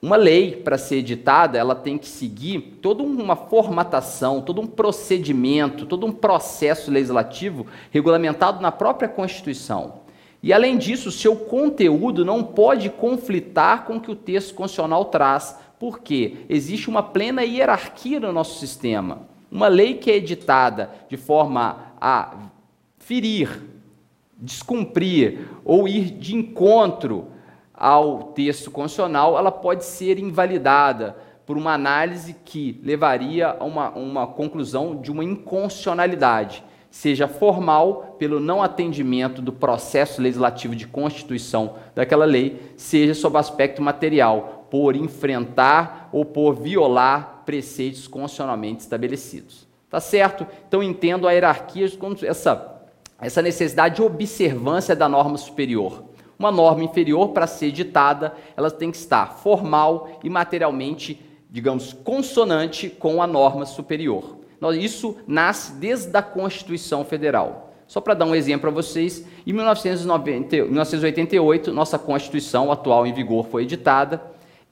uma 0.00 0.16
lei, 0.16 0.52
para 0.52 0.76
ser 0.76 0.96
editada, 0.96 1.56
ela 1.58 1.74
tem 1.74 1.96
que 1.96 2.06
seguir 2.06 2.78
toda 2.82 3.02
uma 3.02 3.34
formatação, 3.34 4.42
todo 4.42 4.60
um 4.60 4.66
procedimento, 4.66 5.86
todo 5.86 6.06
um 6.06 6.12
processo 6.12 6.90
legislativo 6.90 7.66
regulamentado 7.90 8.60
na 8.60 8.70
própria 8.70 9.08
Constituição. 9.08 10.06
E, 10.42 10.52
além 10.52 10.76
disso, 10.76 11.10
seu 11.10 11.34
conteúdo 11.34 12.24
não 12.24 12.44
pode 12.44 12.90
conflitar 12.90 13.84
com 13.84 13.96
o 13.96 14.00
que 14.00 14.10
o 14.10 14.16
texto 14.16 14.54
constitucional 14.54 15.06
traz, 15.06 15.58
porque 15.78 16.36
existe 16.48 16.88
uma 16.88 17.02
plena 17.02 17.42
hierarquia 17.42 18.20
no 18.20 18.32
nosso 18.32 18.60
sistema. 18.60 19.22
Uma 19.50 19.68
lei 19.68 19.94
que 19.94 20.10
é 20.10 20.16
editada 20.16 20.90
de 21.08 21.16
forma 21.16 21.92
a 22.00 22.34
ferir, 22.98 23.62
descumprir 24.36 25.48
ou 25.64 25.88
ir 25.88 26.10
de 26.10 26.36
encontro 26.36 27.28
ao 27.76 28.32
texto 28.34 28.70
constitucional, 28.70 29.36
ela 29.36 29.52
pode 29.52 29.84
ser 29.84 30.18
invalidada 30.18 31.16
por 31.44 31.56
uma 31.56 31.74
análise 31.74 32.34
que 32.44 32.80
levaria 32.82 33.56
a 33.58 33.64
uma, 33.64 33.90
uma 33.90 34.26
conclusão 34.26 34.96
de 34.96 35.12
uma 35.12 35.22
inconstitucionalidade, 35.22 36.64
seja 36.90 37.28
formal, 37.28 38.16
pelo 38.18 38.40
não 38.40 38.62
atendimento 38.62 39.42
do 39.42 39.52
processo 39.52 40.20
legislativo 40.20 40.74
de 40.74 40.86
constituição 40.86 41.74
daquela 41.94 42.24
lei, 42.24 42.72
seja 42.76 43.14
sob 43.14 43.36
aspecto 43.38 43.82
material, 43.82 44.66
por 44.70 44.96
enfrentar 44.96 46.08
ou 46.12 46.24
por 46.24 46.54
violar 46.54 47.42
preceitos 47.44 48.08
constitucionalmente 48.08 48.80
estabelecidos. 48.80 49.68
Tá 49.88 50.00
certo? 50.00 50.44
Então 50.66 50.82
entendo 50.82 51.28
a 51.28 51.32
hierarquia, 51.32 51.86
essa, 52.24 52.82
essa 53.20 53.40
necessidade 53.40 53.96
de 53.96 54.02
observância 54.02 54.96
da 54.96 55.08
norma 55.08 55.36
superior 55.38 56.15
uma 56.38 56.52
norma 56.52 56.84
inferior, 56.84 57.28
para 57.28 57.46
ser 57.46 57.70
ditada, 57.70 58.34
ela 58.56 58.70
tem 58.70 58.90
que 58.90 58.96
estar 58.96 59.38
formal 59.38 60.20
e 60.22 60.30
materialmente, 60.30 61.20
digamos, 61.50 61.92
consonante 61.92 62.88
com 62.88 63.22
a 63.22 63.26
norma 63.26 63.64
superior. 63.64 64.36
Isso 64.78 65.16
nasce 65.26 65.72
desde 65.74 66.16
a 66.16 66.22
Constituição 66.22 67.04
Federal. 67.04 67.74
Só 67.86 68.00
para 68.00 68.14
dar 68.14 68.24
um 68.24 68.34
exemplo 68.34 68.62
para 68.62 68.70
vocês, 68.70 69.24
em 69.46 69.52
1990, 69.52 70.56
1988, 70.64 71.72
nossa 71.72 71.98
Constituição 71.98 72.72
atual 72.72 73.06
em 73.06 73.12
vigor 73.12 73.46
foi 73.46 73.62
editada 73.62 74.20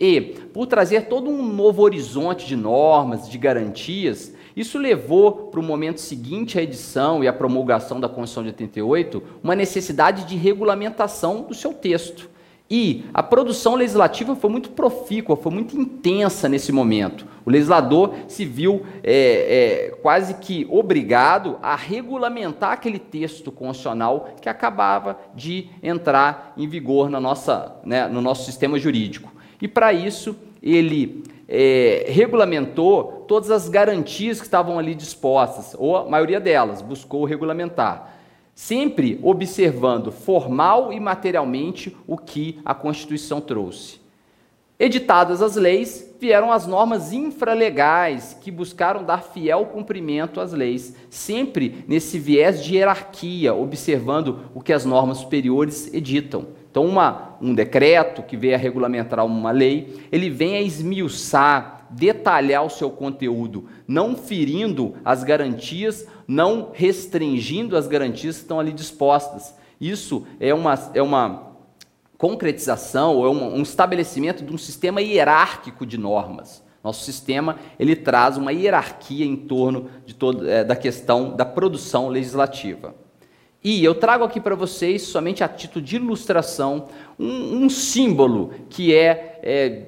e, 0.00 0.20
por 0.52 0.66
trazer 0.66 1.02
todo 1.02 1.30
um 1.30 1.42
novo 1.42 1.82
horizonte 1.82 2.44
de 2.44 2.56
normas, 2.56 3.28
de 3.28 3.38
garantias, 3.38 4.34
isso 4.56 4.78
levou 4.78 5.48
para 5.48 5.60
o 5.60 5.62
momento 5.62 6.00
seguinte 6.00 6.58
à 6.58 6.62
edição 6.62 7.24
e 7.24 7.28
à 7.28 7.32
promulgação 7.32 7.98
da 7.98 8.08
Constituição 8.08 8.42
de 8.42 8.50
88 8.50 9.22
uma 9.42 9.56
necessidade 9.56 10.24
de 10.24 10.36
regulamentação 10.36 11.42
do 11.42 11.54
seu 11.54 11.72
texto. 11.72 12.30
E 12.70 13.04
a 13.12 13.22
produção 13.22 13.74
legislativa 13.74 14.34
foi 14.34 14.48
muito 14.48 14.70
profícua, 14.70 15.36
foi 15.36 15.52
muito 15.52 15.78
intensa 15.78 16.48
nesse 16.48 16.72
momento. 16.72 17.26
O 17.44 17.50
legislador 17.50 18.14
se 18.26 18.44
viu 18.44 18.82
é, 19.02 19.12
é, 19.12 19.90
quase 20.00 20.34
que 20.34 20.66
obrigado 20.70 21.58
a 21.62 21.76
regulamentar 21.76 22.72
aquele 22.72 22.98
texto 22.98 23.52
constitucional 23.52 24.30
que 24.40 24.48
acabava 24.48 25.18
de 25.34 25.68
entrar 25.82 26.54
em 26.56 26.66
vigor 26.66 27.10
na 27.10 27.20
nossa, 27.20 27.76
né, 27.84 28.08
no 28.08 28.22
nosso 28.22 28.46
sistema 28.46 28.78
jurídico. 28.78 29.30
E 29.60 29.68
para 29.68 29.92
isso, 29.92 30.34
ele 30.62 31.22
é, 31.48 32.06
regulamentou 32.08 33.24
todas 33.28 33.50
as 33.50 33.68
garantias 33.68 34.38
que 34.38 34.46
estavam 34.46 34.78
ali 34.78 34.94
dispostas, 34.94 35.74
ou 35.78 35.96
a 35.96 36.08
maioria 36.08 36.40
delas, 36.40 36.82
buscou 36.82 37.24
regulamentar 37.24 38.14
sempre 38.54 39.18
observando 39.22 40.12
formal 40.12 40.92
e 40.92 41.00
materialmente 41.00 41.96
o 42.06 42.16
que 42.16 42.60
a 42.64 42.74
Constituição 42.74 43.40
trouxe. 43.40 44.00
Editadas 44.78 45.40
as 45.40 45.56
leis, 45.56 46.14
vieram 46.20 46.52
as 46.52 46.66
normas 46.66 47.12
infralegais 47.12 48.36
que 48.40 48.50
buscaram 48.50 49.04
dar 49.04 49.22
fiel 49.22 49.66
cumprimento 49.66 50.40
às 50.40 50.52
leis, 50.52 50.94
sempre 51.10 51.84
nesse 51.86 52.18
viés 52.18 52.62
de 52.62 52.76
hierarquia, 52.76 53.54
observando 53.54 54.40
o 54.54 54.60
que 54.60 54.72
as 54.72 54.84
normas 54.84 55.18
superiores 55.18 55.92
editam. 55.92 56.46
Então, 56.74 56.86
uma, 56.86 57.36
um 57.40 57.54
decreto 57.54 58.20
que 58.20 58.36
veio 58.36 58.56
a 58.56 58.58
regulamentar 58.58 59.24
uma 59.24 59.52
lei, 59.52 59.96
ele 60.10 60.28
vem 60.28 60.56
a 60.56 60.60
esmiuçar 60.60 61.86
detalhar 61.88 62.66
o 62.66 62.68
seu 62.68 62.90
conteúdo, 62.90 63.68
não 63.86 64.16
ferindo 64.16 64.96
as 65.04 65.22
garantias, 65.22 66.04
não 66.26 66.70
restringindo 66.72 67.76
as 67.76 67.86
garantias 67.86 68.34
que 68.34 68.42
estão 68.42 68.58
ali 68.58 68.72
dispostas. 68.72 69.54
Isso 69.80 70.26
é 70.40 70.52
uma, 70.52 70.74
é 70.94 71.00
uma 71.00 71.52
concretização, 72.18 73.24
é 73.24 73.28
um, 73.28 73.58
um 73.58 73.62
estabelecimento 73.62 74.44
de 74.44 74.52
um 74.52 74.58
sistema 74.58 75.00
hierárquico 75.00 75.86
de 75.86 75.96
normas. 75.96 76.60
Nosso 76.82 77.04
sistema 77.04 77.56
ele 77.78 77.94
traz 77.94 78.36
uma 78.36 78.52
hierarquia 78.52 79.24
em 79.24 79.36
torno 79.36 79.88
de 80.04 80.12
todo, 80.12 80.50
é, 80.50 80.64
da 80.64 80.74
questão 80.74 81.36
da 81.36 81.44
produção 81.44 82.08
legislativa. 82.08 83.03
E 83.64 83.82
eu 83.82 83.94
trago 83.94 84.24
aqui 84.24 84.38
para 84.38 84.54
vocês, 84.54 85.00
somente 85.00 85.42
a 85.42 85.48
título 85.48 85.82
de 85.82 85.96
ilustração, 85.96 86.88
um, 87.18 87.64
um 87.64 87.70
símbolo 87.70 88.52
que 88.68 88.94
é, 88.94 89.40
é 89.42 89.82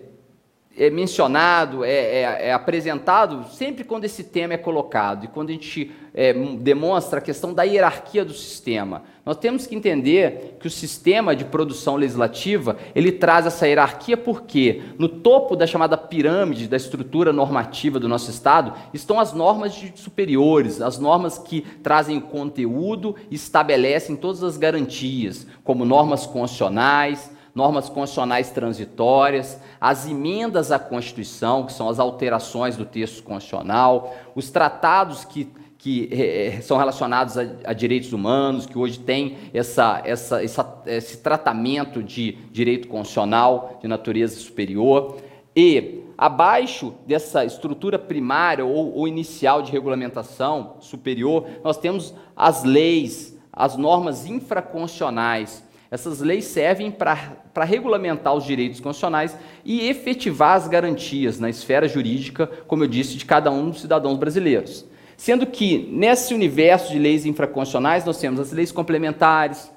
é 0.79 0.91
mencionado, 0.91 1.85
é, 1.85 1.91
é, 1.91 2.49
é, 2.49 2.53
apresentado 2.53 3.47
sempre 3.51 3.83
quando 3.83 4.05
esse 4.05 4.25
tema 4.25 4.55
é 4.55 4.59
colocado 4.59 5.25
e 5.25 5.29
quando 5.29 5.49
a 5.49 5.53
gente 5.53 5.91
é, 6.13 6.35
demonstra 6.35 7.19
a 7.19 7.23
questão 7.23 7.55
da 7.55 7.63
hierarquia 7.63 8.25
do 8.25 8.35
sistema. 8.35 9.03
Nós 9.25 9.39
temos 9.39 9.67
que 9.67 9.75
entender 9.75 10.57
que 10.61 10.67
o 10.67 10.71
sistema 10.71 11.35
de 11.35 11.45
produção 11.45 11.97
legislativa 11.97 12.77
ele 12.95 13.11
traz 13.11 13.47
essa 13.47 13.67
hierarquia 13.67 14.17
porque 14.17 14.83
no 14.99 15.09
topo 15.09 15.57
da 15.57 15.67
chamada 15.67 15.97
pirâmide 15.97 16.69
da 16.69 16.77
estrutura 16.77 17.33
normativa 17.33 17.99
do 17.99 18.09
nosso 18.09 18.31
Estado 18.31 18.75
estão 18.93 19.19
as 19.19 19.33
normas 19.33 19.73
superiores, 19.95 20.81
as 20.81 20.99
normas 20.99 21.39
que 21.39 21.63
trazem 21.83 22.21
conteúdo 22.21 23.17
e 23.31 23.35
estabelecem 23.35 24.15
todas 24.15 24.43
as 24.43 24.57
garantias, 24.57 25.47
como 25.65 25.85
normas 25.85 26.27
constitucionais, 26.27 27.35
normas 27.57 27.89
constitucionais 27.89 28.51
transitórias, 28.51 29.59
as 29.81 30.07
emendas 30.07 30.71
à 30.71 30.79
Constituição, 30.79 31.65
que 31.65 31.73
são 31.73 31.89
as 31.89 31.99
alterações 31.99 32.77
do 32.77 32.85
texto 32.85 33.23
constitucional, 33.23 34.15
os 34.35 34.51
tratados 34.51 35.25
que, 35.25 35.49
que 35.79 36.07
é, 36.13 36.61
são 36.61 36.77
relacionados 36.77 37.39
a, 37.39 37.47
a, 37.65 37.73
direitos 37.73 38.13
humanos, 38.13 38.67
que 38.67 38.77
hoje 38.77 38.99
tem 38.99 39.39
essa, 39.55 40.03
essa, 40.05 40.45
essa, 40.45 40.83
esse 40.85 41.17
tratamento 41.17 42.03
de 42.03 42.33
direito 42.53 42.89
constitucional 42.89 43.79
de 43.81 43.89
natureza 43.89 44.37
superior. 44.37 45.17
E 45.57 46.03
abaixo 46.19 46.93
dessa 47.07 47.43
estrutura 47.43 47.99
primária 47.99 48.67
ou, 48.67 48.95
ou 48.95 49.09
inicial 49.09 49.63
de 49.63 49.73
regulamentação 49.73 50.75
superior, 50.81 51.47
nós 51.65 51.79
temos 51.79 52.13
as 52.37 52.65
leis, 52.65 53.35
as 53.51 53.79
normas 53.79 54.27
infraconstitucionais, 54.27 55.65
essas 55.91 56.21
leis 56.21 56.45
servem 56.47 56.91
para 56.91 57.65
regulamentar 57.65 58.35
os 58.35 58.45
direitos 58.45 58.81
constitucionais 58.81 59.37
e 59.65 59.89
efetivar 59.89 60.57
as 60.57 60.67
garantias 60.67 61.39
na 61.39 61.49
esfera 61.49 61.87
jurídica, 61.87 62.47
como 62.67 62.83
eu 62.83 62.89
disse, 62.89 63.17
de 63.17 63.25
cada 63.25 63.51
um 63.51 63.71
dos 63.71 63.81
cidadãos 63.81 64.19
brasileiros. 64.19 64.85
Sendo 65.17 65.47
que, 65.47 65.89
nesse 65.91 66.35
universo 66.35 66.93
de 66.93 66.99
leis 66.99 67.25
infraconstitucionais, 67.25 68.05
nós 68.05 68.19
temos 68.19 68.41
as 68.41 68.53
leis 68.53 68.73
complementares, 68.73 69.71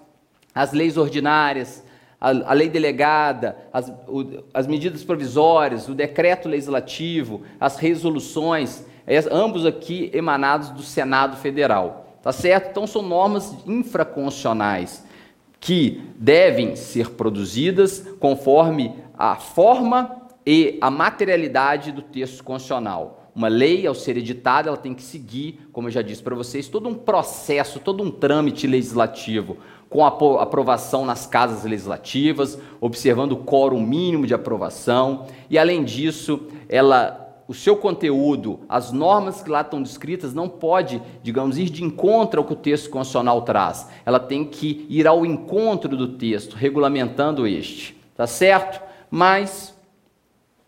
as 0.54 0.74
leis 0.74 0.98
ordinárias, 0.98 1.84
a, 2.19 2.30
a 2.30 2.54
lei 2.54 2.67
delegada, 2.67 3.56
as, 3.72 3.88
o, 4.08 4.43
as 4.54 4.67
medidas 4.67 5.04
provisórias, 5.04 5.88
o 5.88 5.93
decreto 5.93 6.50
legislativo, 6.50 7.43
as 7.60 7.78
resoluções, 7.78 8.84
ambos 9.32 9.65
aqui 9.65 10.10
emanados 10.13 10.72
do 10.72 10.82
Senado 10.82 11.38
Federal. 11.38 12.17
Tá 12.22 12.34
certo? 12.34 12.72
Então, 12.72 12.86
são 12.86 13.02
normas 13.02 13.56
infraconstitucionais 13.65 15.08
que 15.60 16.02
devem 16.17 16.76
ser 16.76 17.12
produzidas 17.12 18.06
conforme 18.19 18.95
a 19.17 19.36
forma 19.36 20.30
e 20.45 20.78
a 20.82 20.89
materialidade 20.89 21.91
do 21.91 22.02
texto 22.02 22.43
constitucional. 22.43 23.32
Uma 23.36 23.48
lei, 23.48 23.86
ao 23.86 23.93
ser 23.93 24.17
editada, 24.17 24.69
ela 24.69 24.78
tem 24.78 24.93
que 24.93 25.04
seguir, 25.04 25.67
como 25.72 25.88
eu 25.88 25.91
já 25.91 26.02
disse 26.02 26.24
para 26.24 26.36
vocês, 26.36 26.67
todo 26.67 26.89
um 26.89 26.95
processo, 26.95 27.80
todo 27.80 28.04
um 28.04 28.12
trâmite 28.12 28.65
legislativo, 28.65 29.58
com 29.89 30.04
a 30.04 30.08
aprovação 30.41 31.06
nas 31.06 31.26
casas 31.26 31.63
legislativas, 31.63 32.60
observando 32.82 33.34
o 33.34 33.43
quórum 33.43 33.82
mínimo 33.82 34.28
de 34.28 34.34
aprovação, 34.34 35.28
e 35.50 35.58
além 35.58 35.84
disso, 35.84 36.48
ela 36.67 37.28
o 37.49 37.53
seu 37.55 37.75
conteúdo, 37.75 38.59
as 38.69 38.91
normas 38.91 39.41
que 39.41 39.49
lá 39.49 39.62
estão 39.62 39.81
descritas, 39.81 40.35
não 40.35 40.47
pode, 40.47 41.01
digamos, 41.23 41.57
ir 41.57 41.67
de 41.71 41.83
encontro 41.83 42.39
ao 42.39 42.45
que 42.45 42.53
o 42.53 42.55
texto 42.55 42.91
constitucional 42.91 43.41
traz. 43.41 43.89
Ela 44.05 44.19
tem 44.19 44.45
que 44.45 44.85
ir 44.88 45.07
ao 45.07 45.25
encontro 45.25 45.97
do 45.97 46.09
texto, 46.09 46.53
regulamentando 46.53 47.47
este. 47.47 47.97
Tá 48.15 48.27
certo? 48.27 48.79
Mas 49.09 49.75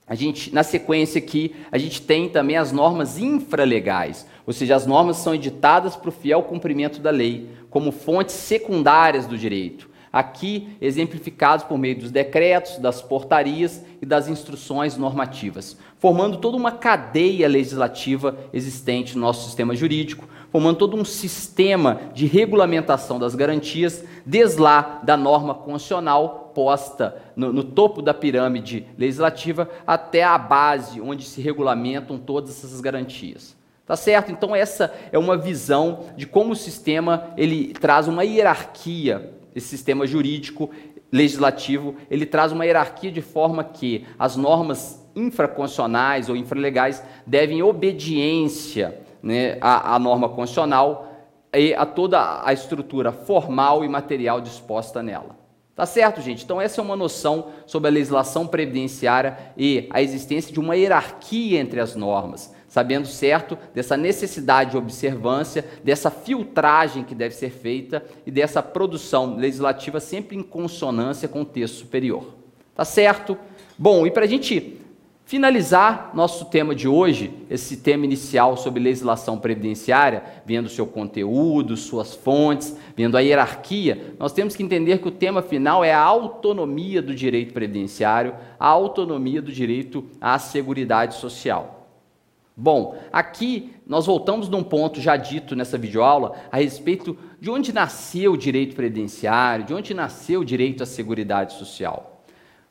a 0.07 0.15
gente, 0.15 0.51
na 0.51 0.63
sequência 0.63 1.19
aqui, 1.19 1.53
a 1.71 1.77
gente 1.77 2.01
tem 2.01 2.27
também 2.27 2.57
as 2.57 2.71
normas 2.71 3.19
infralegais, 3.19 4.25
ou 4.47 4.51
seja, 4.51 4.75
as 4.75 4.87
normas 4.87 5.17
são 5.17 5.35
editadas 5.35 5.95
para 5.95 6.09
o 6.09 6.11
fiel 6.11 6.41
cumprimento 6.41 6.99
da 6.99 7.11
lei, 7.11 7.47
como 7.69 7.91
fontes 7.91 8.33
secundárias 8.33 9.27
do 9.27 9.37
direito 9.37 9.90
aqui 10.11 10.75
exemplificados 10.81 11.65
por 11.65 11.77
meio 11.77 11.99
dos 11.99 12.11
decretos, 12.11 12.77
das 12.77 13.01
portarias 13.01 13.83
e 14.01 14.05
das 14.05 14.27
instruções 14.27 14.97
normativas, 14.97 15.77
formando 15.97 16.37
toda 16.37 16.57
uma 16.57 16.71
cadeia 16.71 17.47
legislativa 17.47 18.37
existente 18.51 19.15
no 19.15 19.21
nosso 19.21 19.45
sistema 19.45 19.75
jurídico, 19.75 20.27
formando 20.51 20.77
todo 20.77 20.97
um 20.97 21.05
sistema 21.05 22.01
de 22.13 22.25
regulamentação 22.25 23.17
das 23.17 23.35
garantias, 23.35 24.03
desde 24.25 24.59
lá 24.59 24.99
da 25.03 25.15
norma 25.15 25.53
constitucional 25.53 26.51
posta 26.53 27.15
no, 27.35 27.53
no 27.53 27.63
topo 27.63 28.01
da 28.01 28.13
pirâmide 28.13 28.85
legislativa 28.97 29.69
até 29.87 30.23
a 30.23 30.37
base 30.37 30.99
onde 30.99 31.23
se 31.23 31.41
regulamentam 31.41 32.17
todas 32.17 32.63
essas 32.63 32.81
garantias. 32.81 33.55
Tá 33.85 33.95
certo? 33.95 34.31
Então 34.31 34.55
essa 34.55 34.93
é 35.11 35.17
uma 35.17 35.37
visão 35.37 36.05
de 36.15 36.25
como 36.25 36.51
o 36.51 36.55
sistema 36.55 37.29
ele 37.35 37.73
traz 37.73 38.07
uma 38.07 38.23
hierarquia 38.23 39.40
esse 39.55 39.67
sistema 39.67 40.05
jurídico 40.07 40.69
legislativo, 41.11 41.95
ele 42.09 42.25
traz 42.25 42.51
uma 42.51 42.65
hierarquia 42.65 43.11
de 43.11 43.21
forma 43.21 43.63
que 43.63 44.05
as 44.17 44.35
normas 44.35 45.01
infraconstitucionais 45.15 46.29
ou 46.29 46.35
infralegais 46.35 47.03
devem 47.25 47.61
obediência 47.61 49.01
né, 49.21 49.57
à, 49.59 49.95
à 49.95 49.99
norma 49.99 50.29
constitucional 50.29 51.07
e 51.53 51.73
a 51.73 51.85
toda 51.85 52.41
a 52.45 52.53
estrutura 52.53 53.11
formal 53.11 53.83
e 53.83 53.89
material 53.89 54.39
disposta 54.39 55.03
nela. 55.03 55.41
Tá 55.75 55.85
certo, 55.85 56.21
gente? 56.21 56.43
Então, 56.43 56.61
essa 56.61 56.79
é 56.79 56.83
uma 56.83 56.95
noção 56.95 57.47
sobre 57.65 57.89
a 57.89 57.91
legislação 57.91 58.45
previdenciária 58.45 59.37
e 59.57 59.87
a 59.89 60.01
existência 60.01 60.53
de 60.53 60.59
uma 60.59 60.75
hierarquia 60.75 61.59
entre 61.59 61.79
as 61.79 61.95
normas 61.95 62.53
sabendo 62.71 63.05
certo 63.05 63.57
dessa 63.75 63.97
necessidade 63.97 64.71
de 64.71 64.77
observância, 64.77 65.65
dessa 65.83 66.09
filtragem 66.09 67.03
que 67.03 67.13
deve 67.13 67.35
ser 67.35 67.49
feita 67.49 68.01
e 68.25 68.31
dessa 68.31 68.63
produção 68.63 69.35
legislativa 69.35 69.99
sempre 69.99 70.37
em 70.37 70.41
consonância 70.41 71.27
com 71.27 71.41
o 71.41 71.45
texto 71.45 71.75
superior. 71.75 72.33
Tá 72.73 72.85
certo? 72.85 73.37
Bom, 73.77 74.07
e 74.07 74.11
para 74.11 74.23
a 74.23 74.27
gente 74.27 74.79
finalizar 75.25 76.11
nosso 76.13 76.45
tema 76.45 76.73
de 76.73 76.87
hoje, 76.87 77.33
esse 77.49 77.75
tema 77.75 78.05
inicial 78.05 78.55
sobre 78.55 78.81
legislação 78.81 79.37
previdenciária, 79.37 80.23
vendo 80.45 80.69
seu 80.69 80.87
conteúdo, 80.87 81.75
suas 81.75 82.15
fontes, 82.15 82.77
vendo 82.95 83.17
a 83.17 83.19
hierarquia, 83.19 84.15
nós 84.17 84.31
temos 84.31 84.55
que 84.55 84.63
entender 84.63 84.99
que 84.99 85.09
o 85.09 85.11
tema 85.11 85.41
final 85.41 85.83
é 85.83 85.93
a 85.93 85.99
autonomia 85.99 87.01
do 87.01 87.13
direito 87.13 87.51
previdenciário, 87.51 88.33
a 88.57 88.67
autonomia 88.69 89.41
do 89.41 89.51
direito 89.51 90.05
à 90.21 90.39
seguridade 90.39 91.15
social. 91.15 91.80
Bom, 92.55 92.97
aqui 93.11 93.73
nós 93.87 94.05
voltamos 94.05 94.49
num 94.49 94.61
ponto 94.61 94.99
já 94.99 95.15
dito 95.15 95.55
nessa 95.55 95.77
videoaula 95.77 96.33
a 96.51 96.57
respeito 96.57 97.17
de 97.39 97.49
onde 97.49 97.73
nasceu 97.73 98.33
o 98.33 98.37
direito 98.37 98.75
previdenciário, 98.75 99.65
de 99.65 99.73
onde 99.73 99.93
nasceu 99.93 100.41
o 100.41 100.45
direito 100.45 100.83
à 100.83 100.85
seguridade 100.85 101.53
social. 101.53 102.11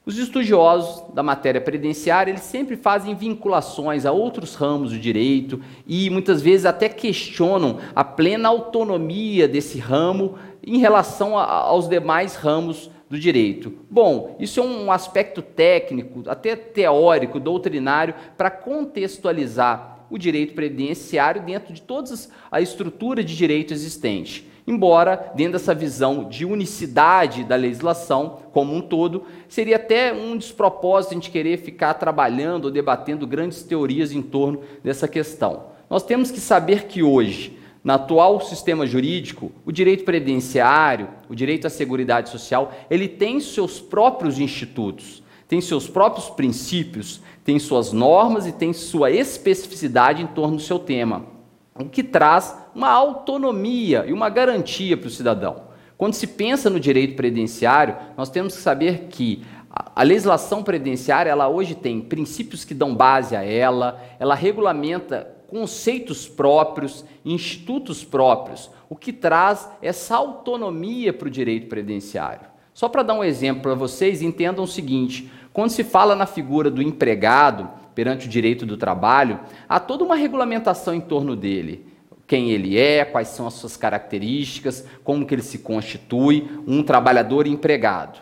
Os 0.04 0.18
estudiosos 0.18 1.04
da 1.14 1.22
matéria 1.22 1.60
previdenciária, 1.60 2.30
eles 2.30 2.42
sempre 2.42 2.76
fazem 2.76 3.14
vinculações 3.14 4.06
a 4.06 4.12
outros 4.12 4.54
ramos 4.54 4.92
do 4.92 4.98
direito 4.98 5.60
e 5.86 6.08
muitas 6.10 6.40
vezes 6.40 6.66
até 6.66 6.88
questionam 6.88 7.78
a 7.94 8.02
plena 8.02 8.48
autonomia 8.48 9.46
desse 9.46 9.78
ramo 9.78 10.36
em 10.66 10.78
relação 10.78 11.38
a, 11.38 11.44
aos 11.44 11.88
demais 11.88 12.34
ramos 12.34 12.90
do 13.10 13.18
direito. 13.18 13.72
Bom, 13.90 14.36
isso 14.38 14.60
é 14.60 14.62
um 14.62 14.92
aspecto 14.92 15.42
técnico, 15.42 16.22
até 16.28 16.54
teórico, 16.54 17.40
doutrinário, 17.40 18.14
para 18.38 18.52
contextualizar 18.52 20.06
o 20.08 20.16
direito 20.16 20.54
previdenciário 20.54 21.42
dentro 21.42 21.74
de 21.74 21.82
toda 21.82 22.14
a 22.50 22.60
estrutura 22.60 23.24
de 23.24 23.36
direito 23.36 23.74
existente. 23.74 24.48
Embora, 24.64 25.32
dentro 25.34 25.54
dessa 25.54 25.74
visão 25.74 26.28
de 26.28 26.44
unicidade 26.44 27.42
da 27.42 27.56
legislação 27.56 28.42
como 28.52 28.74
um 28.74 28.80
todo, 28.80 29.24
seria 29.48 29.74
até 29.74 30.12
um 30.12 30.36
despropósito 30.36 31.12
a 31.12 31.16
gente 31.16 31.30
querer 31.30 31.56
ficar 31.56 31.94
trabalhando 31.94 32.66
ou 32.66 32.70
debatendo 32.70 33.26
grandes 33.26 33.64
teorias 33.64 34.12
em 34.12 34.22
torno 34.22 34.60
dessa 34.84 35.08
questão. 35.08 35.70
Nós 35.88 36.04
temos 36.04 36.30
que 36.30 36.38
saber 36.38 36.86
que 36.86 37.02
hoje, 37.02 37.58
no 37.82 37.92
atual 37.92 38.40
sistema 38.40 38.86
jurídico, 38.86 39.52
o 39.64 39.72
direito 39.72 40.04
previdenciário, 40.04 41.08
o 41.28 41.34
direito 41.34 41.66
à 41.66 41.70
seguridade 41.70 42.28
social, 42.28 42.72
ele 42.90 43.08
tem 43.08 43.40
seus 43.40 43.80
próprios 43.80 44.38
institutos, 44.38 45.22
tem 45.48 45.60
seus 45.60 45.88
próprios 45.88 46.28
princípios, 46.28 47.20
tem 47.44 47.58
suas 47.58 47.92
normas 47.92 48.46
e 48.46 48.52
tem 48.52 48.72
sua 48.72 49.10
especificidade 49.10 50.22
em 50.22 50.26
torno 50.26 50.56
do 50.56 50.62
seu 50.62 50.78
tema 50.78 51.40
o 51.84 51.88
que 51.88 52.02
traz 52.02 52.56
uma 52.74 52.90
autonomia 52.90 54.04
e 54.06 54.12
uma 54.12 54.28
garantia 54.28 54.96
para 54.96 55.08
o 55.08 55.10
cidadão. 55.10 55.70
Quando 55.96 56.14
se 56.14 56.26
pensa 56.26 56.70
no 56.70 56.80
direito 56.80 57.16
previdenciário, 57.16 57.96
nós 58.16 58.30
temos 58.30 58.54
que 58.56 58.62
saber 58.62 59.06
que 59.10 59.42
a 59.70 60.02
legislação 60.02 60.62
previdenciária, 60.62 61.30
ela 61.30 61.48
hoje 61.48 61.74
tem 61.74 62.00
princípios 62.00 62.64
que 62.64 62.74
dão 62.74 62.94
base 62.94 63.36
a 63.36 63.44
ela, 63.44 64.02
ela 64.18 64.34
regulamenta 64.34 65.28
conceitos 65.50 66.28
próprios, 66.28 67.04
institutos 67.24 68.04
próprios, 68.04 68.70
o 68.88 68.94
que 68.94 69.12
traz 69.12 69.68
essa 69.82 70.16
autonomia 70.16 71.12
para 71.12 71.26
o 71.26 71.30
direito 71.30 71.68
previdenciário. 71.68 72.48
Só 72.72 72.88
para 72.88 73.02
dar 73.02 73.14
um 73.14 73.24
exemplo 73.24 73.62
para 73.62 73.74
vocês, 73.74 74.22
entendam 74.22 74.64
o 74.64 74.68
seguinte: 74.68 75.30
quando 75.52 75.70
se 75.70 75.82
fala 75.82 76.14
na 76.14 76.24
figura 76.24 76.70
do 76.70 76.80
empregado, 76.80 77.68
perante 77.94 78.26
o 78.26 78.30
direito 78.30 78.64
do 78.64 78.76
trabalho, 78.76 79.40
há 79.68 79.80
toda 79.80 80.04
uma 80.04 80.14
regulamentação 80.14 80.94
em 80.94 81.00
torno 81.00 81.34
dele. 81.34 81.84
Quem 82.28 82.52
ele 82.52 82.78
é, 82.78 83.04
quais 83.04 83.28
são 83.28 83.48
as 83.48 83.54
suas 83.54 83.76
características, 83.76 84.86
como 85.02 85.26
que 85.26 85.34
ele 85.34 85.42
se 85.42 85.58
constitui, 85.58 86.48
um 86.64 86.80
trabalhador 86.80 87.48
empregado. 87.48 88.20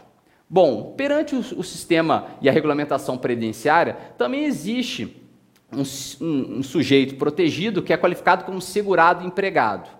Bom, 0.48 0.94
perante 0.96 1.34
o, 1.34 1.40
o 1.40 1.62
sistema 1.62 2.28
e 2.40 2.48
a 2.48 2.52
regulamentação 2.52 3.18
previdenciária, 3.18 3.98
também 4.16 4.44
existe 4.44 5.17
um, 5.72 6.58
um, 6.58 6.62
sujeito 6.62 7.16
protegido 7.16 7.82
que 7.82 7.92
é 7.92 7.96
qualificado 7.96 8.44
como 8.44 8.60
segurado 8.60 9.26
empregado. 9.26 9.90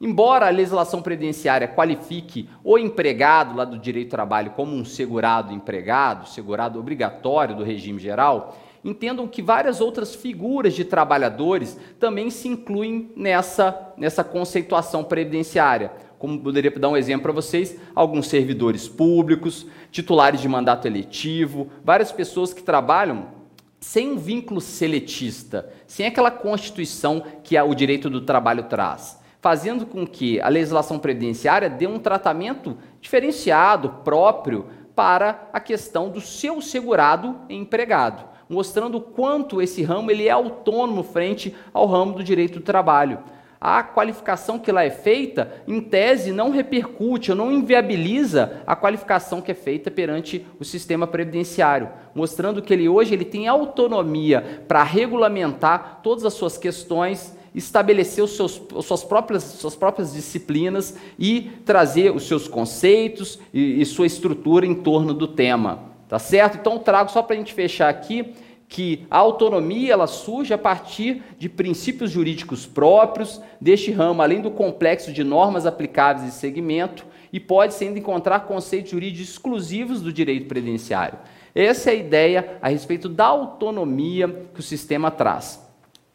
Embora 0.00 0.46
a 0.46 0.50
legislação 0.50 1.02
previdenciária 1.02 1.68
qualifique 1.68 2.48
o 2.64 2.78
empregado 2.78 3.54
lá 3.54 3.66
do 3.66 3.78
direito 3.78 4.08
do 4.08 4.12
trabalho 4.12 4.52
como 4.52 4.74
um 4.74 4.84
segurado 4.84 5.52
empregado, 5.52 6.26
segurado 6.26 6.80
obrigatório 6.80 7.54
do 7.54 7.62
regime 7.62 8.00
geral, 8.00 8.56
entendam 8.82 9.28
que 9.28 9.42
várias 9.42 9.78
outras 9.78 10.14
figuras 10.14 10.72
de 10.72 10.86
trabalhadores 10.86 11.78
também 11.98 12.30
se 12.30 12.48
incluem 12.48 13.12
nessa, 13.14 13.92
nessa 13.98 14.24
conceituação 14.24 15.04
previdenciária. 15.04 15.92
Como 16.18 16.40
poderia 16.40 16.70
dar 16.70 16.88
um 16.88 16.96
exemplo 16.96 17.24
para 17.24 17.32
vocês, 17.32 17.78
alguns 17.94 18.26
servidores 18.26 18.88
públicos, 18.88 19.66
titulares 19.90 20.40
de 20.40 20.48
mandato 20.48 20.86
eletivo, 20.86 21.68
várias 21.84 22.10
pessoas 22.10 22.54
que 22.54 22.62
trabalham 22.62 23.39
sem 23.80 24.12
um 24.12 24.16
vínculo 24.16 24.60
seletista, 24.60 25.72
sem 25.86 26.06
aquela 26.06 26.30
constituição 26.30 27.24
que 27.42 27.58
o 27.58 27.74
direito 27.74 28.10
do 28.10 28.20
trabalho 28.20 28.64
traz, 28.64 29.18
fazendo 29.40 29.86
com 29.86 30.06
que 30.06 30.40
a 30.40 30.48
legislação 30.48 30.98
previdenciária 30.98 31.70
dê 31.70 31.86
um 31.86 31.98
tratamento 31.98 32.76
diferenciado, 33.00 33.88
próprio, 34.04 34.66
para 34.94 35.48
a 35.52 35.58
questão 35.58 36.10
do 36.10 36.20
seu 36.20 36.60
segurado 36.60 37.40
empregado 37.48 38.30
mostrando 38.50 38.98
o 38.98 39.00
quanto 39.00 39.62
esse 39.62 39.80
ramo 39.84 40.10
ele 40.10 40.26
é 40.26 40.30
autônomo 40.32 41.04
frente 41.04 41.54
ao 41.72 41.86
ramo 41.86 42.14
do 42.14 42.24
direito 42.24 42.58
do 42.58 42.64
trabalho. 42.64 43.20
A 43.60 43.82
qualificação 43.82 44.58
que 44.58 44.72
lá 44.72 44.84
é 44.84 44.90
feita, 44.90 45.52
em 45.68 45.82
tese, 45.82 46.32
não 46.32 46.48
repercute 46.50 47.30
ou 47.30 47.36
não 47.36 47.52
inviabiliza 47.52 48.62
a 48.66 48.74
qualificação 48.74 49.42
que 49.42 49.50
é 49.50 49.54
feita 49.54 49.90
perante 49.90 50.46
o 50.58 50.64
sistema 50.64 51.06
previdenciário, 51.06 51.90
mostrando 52.14 52.62
que 52.62 52.72
ele 52.72 52.88
hoje 52.88 53.12
ele 53.12 53.24
tem 53.24 53.48
autonomia 53.48 54.64
para 54.66 54.82
regulamentar 54.82 56.00
todas 56.02 56.24
as 56.24 56.32
suas 56.32 56.56
questões 56.56 57.38
estabelecer 57.54 58.22
os 58.22 58.36
seus, 58.36 58.62
as 58.76 58.86
suas, 58.86 59.04
próprias, 59.04 59.42
suas 59.42 59.74
próprias 59.74 60.12
disciplinas 60.12 60.96
e 61.18 61.50
trazer 61.66 62.14
os 62.14 62.28
seus 62.28 62.46
conceitos 62.46 63.40
e, 63.52 63.80
e 63.80 63.84
sua 63.84 64.06
estrutura 64.06 64.64
em 64.64 64.74
torno 64.74 65.12
do 65.12 65.26
tema. 65.26 65.90
Tá 66.08 66.18
certo? 66.18 66.58
Então 66.58 66.78
trago 66.78 67.10
só 67.10 67.22
para 67.22 67.34
a 67.34 67.38
gente 67.38 67.52
fechar 67.54 67.88
aqui 67.88 68.34
que 68.70 69.04
a 69.10 69.18
autonomia 69.18 69.92
ela 69.92 70.06
surge 70.06 70.54
a 70.54 70.58
partir 70.58 71.24
de 71.36 71.48
princípios 71.48 72.08
jurídicos 72.08 72.66
próprios 72.66 73.42
deste 73.60 73.90
ramo, 73.90 74.22
além 74.22 74.40
do 74.40 74.48
complexo 74.48 75.12
de 75.12 75.24
normas 75.24 75.66
aplicáveis 75.66 76.32
e 76.32 76.38
segmento, 76.38 77.04
e 77.32 77.40
pode-se 77.40 77.84
ainda 77.84 77.98
encontrar 77.98 78.46
conceitos 78.46 78.92
jurídicos 78.92 79.28
exclusivos 79.28 80.00
do 80.00 80.12
direito 80.12 80.46
previdenciário. 80.46 81.18
Essa 81.52 81.90
é 81.90 81.94
a 81.94 81.96
ideia 81.96 82.58
a 82.62 82.68
respeito 82.68 83.08
da 83.08 83.26
autonomia 83.26 84.48
que 84.54 84.60
o 84.60 84.62
sistema 84.62 85.10
traz. 85.10 85.68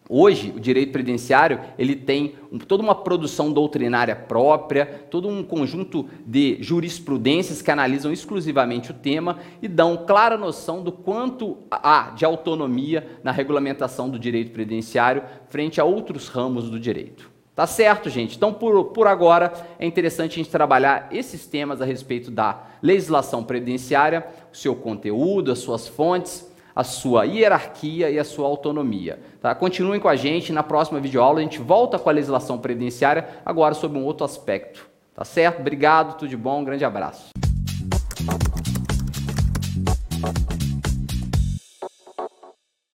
Hoje, 0.07 0.53
o 0.55 0.59
direito 0.59 0.91
previdenciário 0.91 1.59
ele 1.79 1.95
tem 1.95 2.35
toda 2.67 2.83
uma 2.83 2.93
produção 2.93 3.51
doutrinária 3.51 4.15
própria, 4.15 4.85
todo 5.09 5.27
um 5.27 5.43
conjunto 5.43 6.07
de 6.23 6.57
jurisprudências 6.61 7.59
que 7.59 7.71
analisam 7.71 8.13
exclusivamente 8.13 8.91
o 8.91 8.93
tema 8.93 9.39
e 9.63 9.67
dão 9.67 10.05
clara 10.05 10.37
noção 10.37 10.83
do 10.83 10.91
quanto 10.91 11.57
há 11.71 12.11
de 12.15 12.23
autonomia 12.23 13.19
na 13.23 13.31
regulamentação 13.31 14.07
do 14.07 14.19
direito 14.19 14.51
previdenciário 14.51 15.23
frente 15.47 15.81
a 15.81 15.83
outros 15.83 16.27
ramos 16.27 16.69
do 16.69 16.79
direito. 16.79 17.31
Tá 17.55 17.65
certo, 17.65 18.07
gente? 18.07 18.35
Então, 18.35 18.53
por, 18.53 18.85
por 18.85 19.07
agora, 19.07 19.53
é 19.79 19.87
interessante 19.87 20.33
a 20.33 20.35
gente 20.35 20.49
trabalhar 20.49 21.07
esses 21.11 21.47
temas 21.47 21.81
a 21.81 21.85
respeito 21.85 22.29
da 22.29 22.63
legislação 22.79 23.43
previdenciária, 23.43 24.27
o 24.53 24.55
seu 24.55 24.75
conteúdo, 24.75 25.51
as 25.51 25.59
suas 25.59 25.87
fontes 25.87 26.53
a 26.75 26.83
sua 26.83 27.23
hierarquia 27.23 28.09
e 28.09 28.19
a 28.19 28.23
sua 28.23 28.47
autonomia. 28.47 29.19
Tá? 29.41 29.55
Continuem 29.55 29.99
com 29.99 30.09
a 30.09 30.15
gente, 30.15 30.51
na 30.51 30.61
próxima 30.61 30.99
videoaula 30.99 31.39
a 31.39 31.43
gente 31.43 31.59
volta 31.59 31.97
com 31.97 32.09
a 32.09 32.13
legislação 32.13 32.57
previdenciária, 32.57 33.27
agora 33.45 33.73
sobre 33.73 33.97
um 33.97 34.03
outro 34.03 34.25
aspecto. 34.25 34.85
Tá 35.13 35.23
certo? 35.23 35.61
Obrigado, 35.61 36.17
tudo 36.17 36.27
de 36.27 36.35
bom, 36.35 36.59
um 36.59 36.63
grande 36.65 36.83
abraço. 36.83 37.29